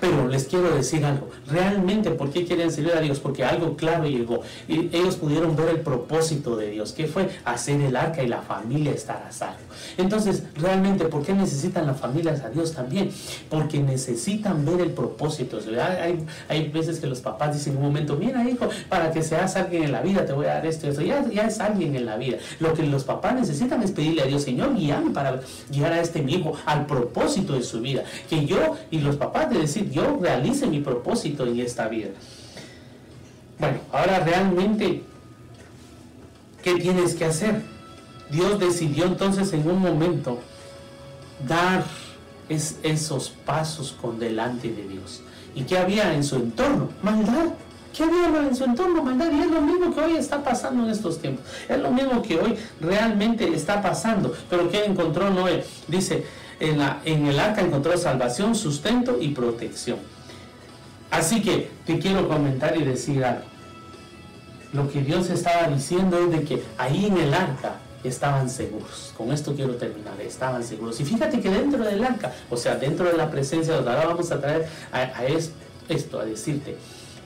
pero 0.02 0.26
les 0.26 0.46
quiero 0.46 0.74
decir 0.74 1.04
algo, 1.04 1.30
realmente, 1.46 2.10
¿por 2.10 2.30
qué 2.30 2.44
quieren 2.44 2.72
servir 2.72 2.92
a 2.92 3.00
Dios? 3.00 3.20
Porque 3.20 3.44
algo 3.44 3.76
claro 3.76 4.04
llegó. 4.04 4.40
Y 4.66 4.90
ellos 4.92 5.14
pudieron 5.14 5.54
ver 5.54 5.68
el 5.68 5.78
propósito 5.78 6.56
de 6.56 6.70
Dios, 6.72 6.90
que 6.90 7.06
fue 7.06 7.28
hacer 7.44 7.80
el 7.80 7.94
arca 7.94 8.20
y 8.20 8.26
la 8.26 8.42
familia 8.42 8.90
estar 8.90 9.22
a 9.24 9.30
salvo. 9.30 9.60
Entonces, 9.96 10.42
realmente, 10.56 11.04
¿por 11.04 11.22
qué 11.22 11.34
necesitan 11.34 11.86
las 11.86 12.00
familias 12.00 12.40
a 12.40 12.50
Dios 12.50 12.72
también? 12.72 13.12
Porque 13.48 13.78
necesitan 13.78 14.64
ver 14.64 14.80
el 14.80 14.90
propósito. 14.90 15.60
Hay, 16.02 16.26
hay 16.48 16.68
veces 16.68 16.98
que 16.98 17.06
los 17.06 17.20
papás 17.20 17.54
dicen 17.54 17.74
en 17.74 17.78
un 17.78 17.84
momento, 17.84 18.16
mira 18.16 18.42
hijo, 18.42 18.68
para 18.88 19.12
que 19.12 19.22
seas 19.22 19.54
alguien 19.54 19.84
en 19.84 19.92
la 19.92 20.02
vida 20.02 20.26
te 20.26 20.32
voy 20.32 20.46
a 20.46 20.54
dar 20.54 20.66
esto 20.66 20.88
y 20.88 20.90
eso. 20.90 21.02
Ya, 21.02 21.24
ya 21.30 21.46
es 21.46 21.60
alguien 21.60 21.94
en 21.94 22.06
la 22.06 22.16
vida. 22.16 22.38
Lo 22.58 22.74
que 22.74 22.82
los 22.82 23.04
papás 23.04 23.36
necesitan 23.36 23.80
es 23.84 23.92
pedirle 23.92 24.22
a 24.22 24.26
Dios, 24.26 24.42
Señor, 24.42 24.74
guíame 24.74 25.12
para 25.12 25.40
guiar 25.70 25.92
a 25.92 26.00
este 26.00 26.22
mi 26.22 26.34
hijo 26.34 26.54
al 26.66 26.86
propósito 26.86 27.52
de 27.52 27.62
su 27.62 27.80
vida. 27.80 28.02
Que 28.28 28.44
yo 28.46 28.76
y 28.90 28.98
los 28.98 29.14
papás 29.14 29.48
de 29.48 29.60
decir, 29.60 29.91
yo 29.92 30.18
realice 30.20 30.66
mi 30.66 30.80
propósito 30.80 31.46
en 31.46 31.60
esta 31.60 31.88
vida. 31.88 32.08
Bueno, 33.58 33.78
ahora 33.92 34.20
realmente, 34.20 35.02
¿qué 36.62 36.74
tienes 36.74 37.14
que 37.14 37.24
hacer? 37.24 37.62
Dios 38.30 38.58
decidió 38.58 39.04
entonces 39.04 39.52
en 39.52 39.68
un 39.68 39.78
momento 39.78 40.40
dar 41.46 41.84
esos 42.48 43.30
pasos 43.30 43.96
con 44.00 44.18
delante 44.18 44.72
de 44.72 44.88
Dios. 44.88 45.22
¿Y 45.54 45.62
qué 45.64 45.78
había 45.78 46.14
en 46.14 46.24
su 46.24 46.36
entorno? 46.36 46.88
Maldad. 47.02 47.50
¿Qué 47.94 48.04
había 48.04 48.48
en 48.48 48.56
su 48.56 48.64
entorno? 48.64 49.02
Maldad. 49.02 49.30
Y 49.30 49.40
es 49.40 49.50
lo 49.50 49.60
mismo 49.60 49.94
que 49.94 50.00
hoy 50.00 50.16
está 50.16 50.42
pasando 50.42 50.84
en 50.84 50.90
estos 50.90 51.20
tiempos. 51.20 51.44
Es 51.68 51.78
lo 51.78 51.90
mismo 51.90 52.22
que 52.22 52.38
hoy 52.38 52.56
realmente 52.80 53.46
está 53.54 53.82
pasando. 53.82 54.34
Pero 54.48 54.70
¿qué 54.70 54.84
encontró 54.84 55.28
Noé? 55.30 55.64
Dice, 55.88 56.24
en, 56.62 56.78
la, 56.78 57.00
en 57.04 57.26
el 57.26 57.38
arca 57.40 57.60
encontró 57.60 57.96
salvación, 57.98 58.54
sustento 58.54 59.18
y 59.20 59.28
protección. 59.28 59.98
Así 61.10 61.42
que 61.42 61.70
te 61.84 61.98
quiero 61.98 62.28
comentar 62.28 62.76
y 62.76 62.84
decir 62.84 63.24
algo. 63.24 63.42
Lo 64.72 64.90
que 64.90 65.02
Dios 65.02 65.28
estaba 65.28 65.66
diciendo 65.66 66.18
es 66.18 66.30
de 66.30 66.44
que 66.44 66.62
ahí 66.78 67.06
en 67.06 67.18
el 67.18 67.34
arca 67.34 67.74
estaban 68.04 68.48
seguros. 68.48 69.12
Con 69.16 69.32
esto 69.32 69.54
quiero 69.54 69.74
terminar, 69.74 70.18
estaban 70.20 70.62
seguros. 70.64 70.98
Y 71.00 71.04
fíjate 71.04 71.40
que 71.40 71.50
dentro 71.50 71.84
del 71.84 72.02
arca, 72.02 72.32
o 72.48 72.56
sea, 72.56 72.76
dentro 72.76 73.06
de 73.06 73.16
la 73.16 73.28
presencia 73.28 73.74
de 73.74 73.90
ahora 73.90 74.06
vamos 74.06 74.30
a 74.30 74.40
traer 74.40 74.66
a, 74.92 75.24
esto, 75.88 76.20
a 76.20 76.24
decirte 76.24 76.76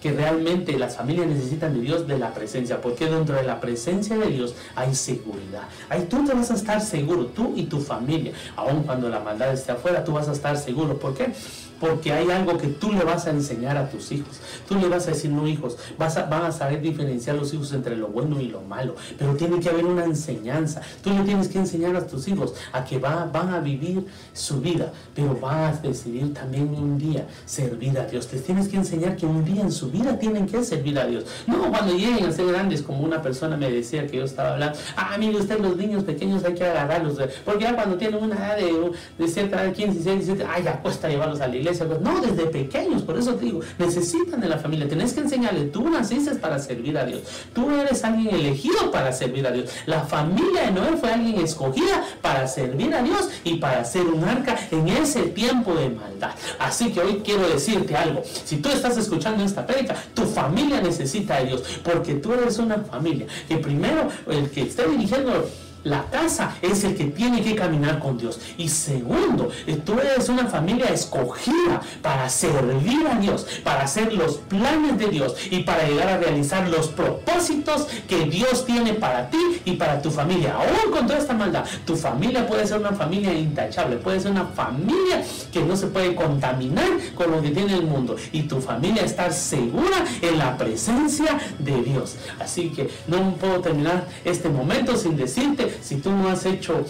que 0.06 0.12
realmente 0.12 0.78
las 0.78 0.96
familias 0.96 1.26
necesitan 1.26 1.74
de 1.74 1.80
Dios 1.80 2.06
de 2.06 2.16
la 2.16 2.32
presencia, 2.32 2.80
porque 2.80 3.06
dentro 3.06 3.34
de 3.34 3.42
la 3.42 3.58
presencia 3.58 4.16
de 4.16 4.28
Dios 4.28 4.54
hay 4.76 4.94
seguridad. 4.94 5.62
Ahí 5.88 6.06
tú 6.08 6.24
te 6.24 6.32
vas 6.32 6.48
a 6.52 6.54
estar 6.54 6.80
seguro, 6.80 7.26
tú 7.26 7.54
y 7.56 7.64
tu 7.64 7.80
familia, 7.80 8.32
aun 8.54 8.84
cuando 8.84 9.08
la 9.08 9.18
maldad 9.18 9.52
esté 9.52 9.72
afuera, 9.72 10.04
tú 10.04 10.12
vas 10.12 10.28
a 10.28 10.32
estar 10.32 10.56
seguro. 10.56 10.96
¿Por 10.96 11.14
qué? 11.14 11.32
Porque 11.80 12.12
hay 12.12 12.30
algo 12.30 12.56
que 12.56 12.68
tú 12.68 12.92
le 12.92 13.04
vas 13.04 13.26
a 13.26 13.30
enseñar 13.30 13.76
a 13.76 13.88
tus 13.88 14.12
hijos. 14.12 14.40
Tú 14.68 14.76
le 14.76 14.88
vas 14.88 15.06
a 15.06 15.10
decir, 15.10 15.30
no 15.30 15.46
hijos, 15.46 15.76
vas 15.98 16.16
a, 16.16 16.24
van 16.24 16.44
a 16.44 16.52
saber 16.52 16.80
diferenciar 16.80 17.36
los 17.36 17.52
hijos 17.52 17.72
entre 17.72 17.96
lo 17.96 18.08
bueno 18.08 18.40
y 18.40 18.48
lo 18.48 18.62
malo, 18.62 18.94
pero 19.18 19.34
tiene 19.34 19.60
que 19.60 19.68
haber 19.68 19.84
una 19.84 20.04
enseñanza. 20.04 20.80
Tú 21.02 21.10
le 21.10 21.20
tienes 21.22 21.48
que 21.48 21.58
enseñar 21.58 21.96
a 21.96 22.06
tus 22.06 22.26
hijos 22.28 22.54
a 22.72 22.84
que 22.84 22.98
van 22.98 23.34
a 23.34 23.60
vivir 23.60 24.06
su 24.32 24.60
vida, 24.60 24.92
pero 25.14 25.38
van 25.38 25.64
a 25.64 25.72
decidir 25.72 26.32
también 26.32 26.68
un 26.74 26.98
día 26.98 27.26
servir 27.44 27.98
a 27.98 28.06
Dios. 28.06 28.26
Te 28.26 28.38
tienes 28.38 28.68
que 28.68 28.76
enseñar 28.76 29.16
que 29.16 29.26
un 29.26 29.44
día 29.44 29.62
en 29.62 29.72
su 29.72 29.90
vida 29.90 30.18
tienen 30.18 30.46
que 30.46 30.62
servir 30.64 30.98
a 30.98 31.06
Dios. 31.06 31.24
No 31.46 31.70
cuando 31.70 31.94
lleguen 31.94 32.26
a 32.26 32.32
ser 32.32 32.46
grandes, 32.46 32.82
como 32.82 33.04
una 33.04 33.20
persona 33.22 33.56
me 33.56 33.70
decía 33.70 34.06
que 34.06 34.18
yo 34.18 34.24
estaba 34.24 34.54
hablando, 34.54 34.78
ah, 34.96 35.16
mire 35.18 35.36
usted, 35.38 35.60
los 35.60 35.76
niños 35.76 36.04
pequeños 36.04 36.44
hay 36.44 36.54
que 36.54 36.64
agarrarlos, 36.64 37.18
porque 37.44 37.64
ya 37.64 37.74
cuando 37.74 37.96
tienen 37.96 38.22
una 38.22 38.36
edad 38.36 38.56
de, 38.56 38.92
de 39.18 39.28
cierta 39.28 39.62
edad, 39.62 39.72
15, 39.72 39.92
16, 39.92 40.26
17, 40.26 40.50
ay, 40.50 40.62
ya 40.64 40.80
cuesta 40.80 41.08
llevarlos 41.08 41.40
a 41.40 41.48
la 41.48 41.56
iglesia 41.56 41.65
pues, 41.72 42.00
no, 42.00 42.20
desde 42.20 42.46
pequeños, 42.46 43.02
por 43.02 43.18
eso 43.18 43.34
te 43.34 43.46
digo, 43.46 43.60
necesitan 43.78 44.40
de 44.40 44.48
la 44.48 44.58
familia. 44.58 44.88
Tenés 44.88 45.12
que 45.12 45.20
enseñarle, 45.20 45.66
tú 45.66 45.88
naciste 45.88 46.34
para 46.36 46.58
servir 46.58 46.96
a 46.98 47.04
Dios. 47.04 47.22
Tú 47.54 47.70
eres 47.70 48.04
alguien 48.04 48.34
elegido 48.34 48.90
para 48.90 49.12
servir 49.12 49.46
a 49.46 49.50
Dios. 49.50 49.70
La 49.86 50.00
familia 50.00 50.62
de 50.62 50.72
Noé 50.72 50.96
fue 50.96 51.12
alguien 51.12 51.40
escogida 51.40 52.04
para 52.22 52.46
servir 52.46 52.94
a 52.94 53.02
Dios 53.02 53.28
y 53.44 53.56
para 53.56 53.84
ser 53.84 54.06
un 54.06 54.24
arca 54.24 54.56
en 54.70 54.88
ese 54.88 55.22
tiempo 55.22 55.74
de 55.74 55.90
maldad. 55.90 56.30
Así 56.58 56.92
que 56.92 57.00
hoy 57.00 57.22
quiero 57.24 57.48
decirte 57.48 57.96
algo. 57.96 58.22
Si 58.44 58.56
tú 58.56 58.68
estás 58.68 58.96
escuchando 58.96 59.44
esta 59.44 59.66
prédica, 59.66 59.96
tu 60.14 60.22
familia 60.22 60.80
necesita 60.80 61.38
de 61.38 61.46
Dios, 61.46 61.62
porque 61.82 62.14
tú 62.14 62.32
eres 62.32 62.58
una 62.58 62.76
familia 62.76 63.26
que 63.48 63.58
primero 63.58 64.08
el 64.28 64.50
que 64.50 64.62
esté 64.62 64.88
dirigiendo 64.88 65.48
la 65.86 66.04
casa 66.10 66.56
es 66.62 66.82
el 66.82 66.96
que 66.96 67.04
tiene 67.04 67.42
que 67.42 67.54
caminar 67.54 68.00
con 68.00 68.18
Dios. 68.18 68.40
Y 68.58 68.68
segundo, 68.68 69.50
tú 69.84 70.00
eres 70.00 70.28
una 70.28 70.46
familia 70.46 70.86
escogida 70.86 71.80
para 72.02 72.28
servir 72.28 73.06
a 73.06 73.14
Dios, 73.14 73.46
para 73.62 73.82
hacer 73.82 74.12
los 74.12 74.38
planes 74.38 74.98
de 74.98 75.06
Dios 75.06 75.36
y 75.48 75.60
para 75.60 75.86
llegar 75.86 76.08
a 76.08 76.18
realizar 76.18 76.68
los 76.68 76.88
propósitos 76.88 77.86
que 78.08 78.24
Dios 78.24 78.66
tiene 78.66 78.94
para 78.94 79.30
ti 79.30 79.38
y 79.64 79.72
para 79.72 80.02
tu 80.02 80.10
familia. 80.10 80.56
Aún 80.56 80.90
con 80.90 81.06
toda 81.06 81.20
esta 81.20 81.34
maldad, 81.34 81.64
tu 81.84 81.94
familia 81.94 82.46
puede 82.48 82.66
ser 82.66 82.80
una 82.80 82.92
familia 82.92 83.32
intachable, 83.32 83.96
puede 83.96 84.18
ser 84.18 84.32
una 84.32 84.46
familia 84.46 85.22
que 85.52 85.62
no 85.62 85.76
se 85.76 85.86
puede 85.86 86.16
contaminar 86.16 86.88
con 87.14 87.30
lo 87.30 87.40
que 87.40 87.50
tiene 87.50 87.74
el 87.74 87.84
mundo. 87.84 88.16
Y 88.32 88.42
tu 88.42 88.60
familia 88.60 89.04
estar 89.04 89.32
segura 89.32 90.04
en 90.20 90.36
la 90.36 90.56
presencia 90.58 91.38
de 91.60 91.82
Dios. 91.82 92.16
Así 92.40 92.70
que 92.70 92.90
no 93.06 93.34
puedo 93.34 93.60
terminar 93.60 94.08
este 94.24 94.48
momento 94.48 94.96
sin 94.96 95.16
decirte 95.16 95.75
si 95.82 95.96
tú 95.96 96.10
no 96.10 96.28
has 96.28 96.44
hecho 96.46 96.84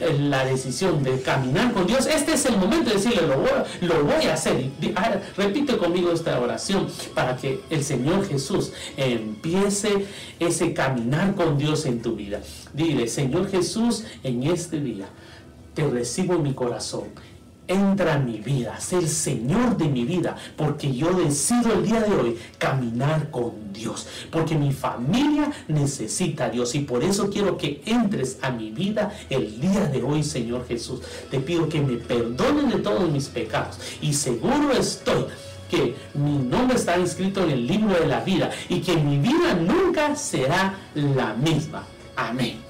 eh, 0.00 0.16
la 0.18 0.44
decisión 0.44 1.02
de 1.02 1.20
caminar 1.20 1.72
con 1.72 1.86
Dios, 1.86 2.06
este 2.06 2.34
es 2.34 2.46
el 2.46 2.56
momento 2.56 2.90
de 2.90 2.96
decirle, 2.96 3.22
lo 3.26 4.04
voy, 4.04 4.26
a 4.26 4.34
hacer. 4.34 4.70
Ah, 4.94 5.16
repite 5.36 5.76
conmigo 5.76 6.12
esta 6.12 6.38
oración 6.40 6.88
para 7.14 7.36
que 7.36 7.60
el 7.70 7.84
Señor 7.84 8.26
Jesús 8.26 8.72
empiece 8.96 10.06
ese 10.38 10.72
caminar 10.72 11.34
con 11.34 11.58
Dios 11.58 11.86
en 11.86 12.02
tu 12.02 12.16
vida. 12.16 12.40
Dile, 12.72 13.08
Señor 13.08 13.50
Jesús, 13.50 14.04
en 14.22 14.42
este 14.44 14.80
día 14.80 15.06
te 15.74 15.86
recibo 15.86 16.38
mi 16.38 16.54
corazón 16.54 17.04
entra 17.68 18.14
en 18.14 18.26
mi 18.26 18.38
vida, 18.38 18.78
ser 18.80 19.08
Señor 19.08 19.76
de 19.76 19.88
mi 19.88 20.04
vida, 20.04 20.36
porque 20.56 20.94
yo 20.94 21.12
decido 21.12 21.72
el 21.72 21.84
día 21.84 22.00
de 22.00 22.14
hoy 22.14 22.38
caminar 22.58 23.30
con 23.30 23.72
Dios, 23.72 24.06
porque 24.30 24.54
mi 24.54 24.72
familia 24.72 25.50
necesita 25.68 26.46
a 26.46 26.50
Dios 26.50 26.74
y 26.74 26.80
por 26.80 27.02
eso 27.02 27.30
quiero 27.30 27.56
que 27.56 27.82
entres 27.86 28.38
a 28.42 28.50
mi 28.50 28.70
vida 28.70 29.12
el 29.30 29.60
día 29.60 29.86
de 29.86 30.02
hoy, 30.02 30.22
Señor 30.22 30.66
Jesús. 30.66 31.00
Te 31.30 31.40
pido 31.40 31.68
que 31.68 31.80
me 31.80 31.96
perdonen 31.96 32.70
de 32.70 32.78
todos 32.78 33.10
mis 33.10 33.26
pecados 33.28 33.78
y 34.00 34.12
seguro 34.12 34.72
estoy 34.72 35.26
que 35.70 35.96
mi 36.14 36.38
nombre 36.38 36.76
está 36.76 36.96
inscrito 36.96 37.42
en 37.42 37.50
el 37.50 37.66
libro 37.66 37.98
de 37.98 38.06
la 38.06 38.20
vida 38.20 38.50
y 38.68 38.80
que 38.80 38.96
mi 38.96 39.18
vida 39.18 39.54
nunca 39.54 40.14
será 40.14 40.78
la 40.94 41.34
misma. 41.34 41.84
Amén. 42.14 42.65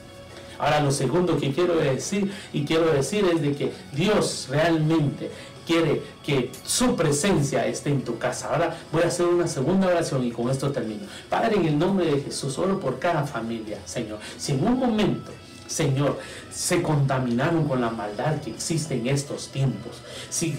Ahora 0.58 0.80
lo 0.80 0.90
segundo 0.90 1.38
que 1.38 1.52
quiero 1.52 1.76
decir 1.76 2.32
y 2.52 2.64
quiero 2.64 2.92
decir 2.92 3.24
es 3.32 3.40
de 3.42 3.54
que 3.54 3.72
Dios 3.92 4.48
realmente 4.50 5.30
quiere 5.66 6.02
que 6.24 6.52
su 6.64 6.94
presencia 6.94 7.66
esté 7.66 7.90
en 7.90 8.02
tu 8.02 8.18
casa. 8.18 8.52
Ahora 8.52 8.76
voy 8.92 9.02
a 9.02 9.08
hacer 9.08 9.26
una 9.26 9.48
segunda 9.48 9.88
oración 9.88 10.24
y 10.24 10.30
con 10.30 10.48
esto 10.48 10.70
termino. 10.70 11.02
Padre, 11.28 11.56
en 11.56 11.66
el 11.66 11.78
nombre 11.78 12.06
de 12.06 12.20
Jesús, 12.22 12.56
oro 12.58 12.78
por 12.78 12.98
cada 12.98 13.24
familia, 13.24 13.78
Señor. 13.84 14.18
Si 14.38 14.52
en 14.52 14.64
un 14.64 14.78
momento 14.78 15.32
Señor, 15.66 16.18
se 16.52 16.82
contaminaron 16.82 17.66
con 17.66 17.80
la 17.80 17.90
maldad 17.90 18.40
que 18.40 18.50
existe 18.50 18.94
en 18.94 19.08
estos 19.08 19.48
tiempos. 19.48 20.00
Si 20.30 20.56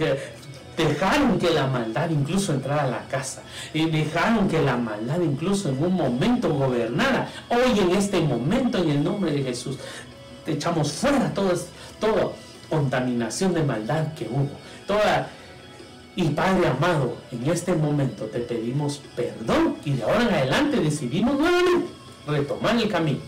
dejaron 0.78 1.40
que 1.40 1.50
la 1.50 1.68
maldad 1.68 2.10
incluso 2.10 2.54
entrara 2.54 2.84
a 2.84 2.88
la 2.88 3.08
casa 3.08 3.42
y 3.74 3.90
dejaron 3.90 4.48
que 4.48 4.62
la 4.62 4.78
maldad 4.78 5.20
incluso 5.20 5.70
en 5.70 5.84
un 5.84 5.94
momento 5.94 6.54
gobernara. 6.54 7.30
Hoy 7.50 7.80
en 7.80 7.92
este 7.92 8.22
momento 8.22 8.78
en 8.78 8.90
el 8.92 9.04
nombre 9.04 9.32
de 9.32 9.44
Jesús 9.44 9.78
echamos 10.46 10.94
fuera 10.94 11.34
toda, 11.34 11.56
toda 12.00 12.32
contaminación 12.70 13.54
de 13.54 13.64
maldad 13.64 14.14
que 14.14 14.26
hubo. 14.26 14.50
Toda 14.86 15.30
y 16.16 16.30
Padre 16.30 16.68
amado, 16.68 17.16
en 17.32 17.48
este 17.50 17.76
momento 17.76 18.26
te 18.26 18.40
pedimos 18.40 19.02
perdón 19.16 19.76
y 19.86 19.94
de 19.94 20.04
ahora 20.04 20.24
en 20.24 20.30
adelante 20.30 20.78
decidimos 20.80 21.38
nuevamente 21.38 21.88
retomar 22.26 22.76
el 22.76 22.90
camino, 22.90 23.20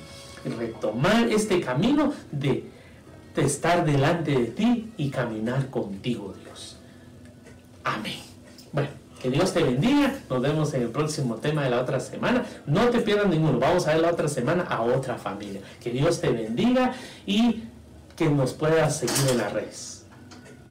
retomar 0.57 1.27
este 1.29 1.62
camino 1.62 2.13
de, 2.31 2.67
de 3.35 3.41
estar 3.43 3.85
delante 3.85 4.31
de 4.31 4.45
ti 4.45 4.91
y 4.97 5.09
caminar 5.09 5.69
contigo, 5.69 6.33
Dios. 6.43 6.48
Amén. 7.83 8.19
Bueno, 8.71 8.89
que 9.21 9.29
Dios 9.29 9.53
te 9.53 9.63
bendiga. 9.63 10.19
Nos 10.29 10.41
vemos 10.41 10.73
en 10.73 10.83
el 10.83 10.89
próximo 10.89 11.35
tema 11.35 11.63
de 11.63 11.69
la 11.69 11.81
otra 11.81 11.99
semana. 11.99 12.45
No 12.65 12.89
te 12.89 12.99
pierdas 12.99 13.27
ninguno. 13.27 13.59
Vamos 13.59 13.87
a 13.87 13.93
ver 13.93 14.01
la 14.01 14.11
otra 14.11 14.27
semana 14.27 14.63
a 14.63 14.81
otra 14.81 15.17
familia. 15.17 15.61
Que 15.81 15.91
Dios 15.91 16.21
te 16.21 16.29
bendiga 16.29 16.93
y 17.25 17.63
que 18.15 18.29
nos 18.29 18.53
puedas 18.53 18.97
seguir 18.97 19.31
en 19.31 19.37
las 19.37 19.53
redes. 19.53 19.98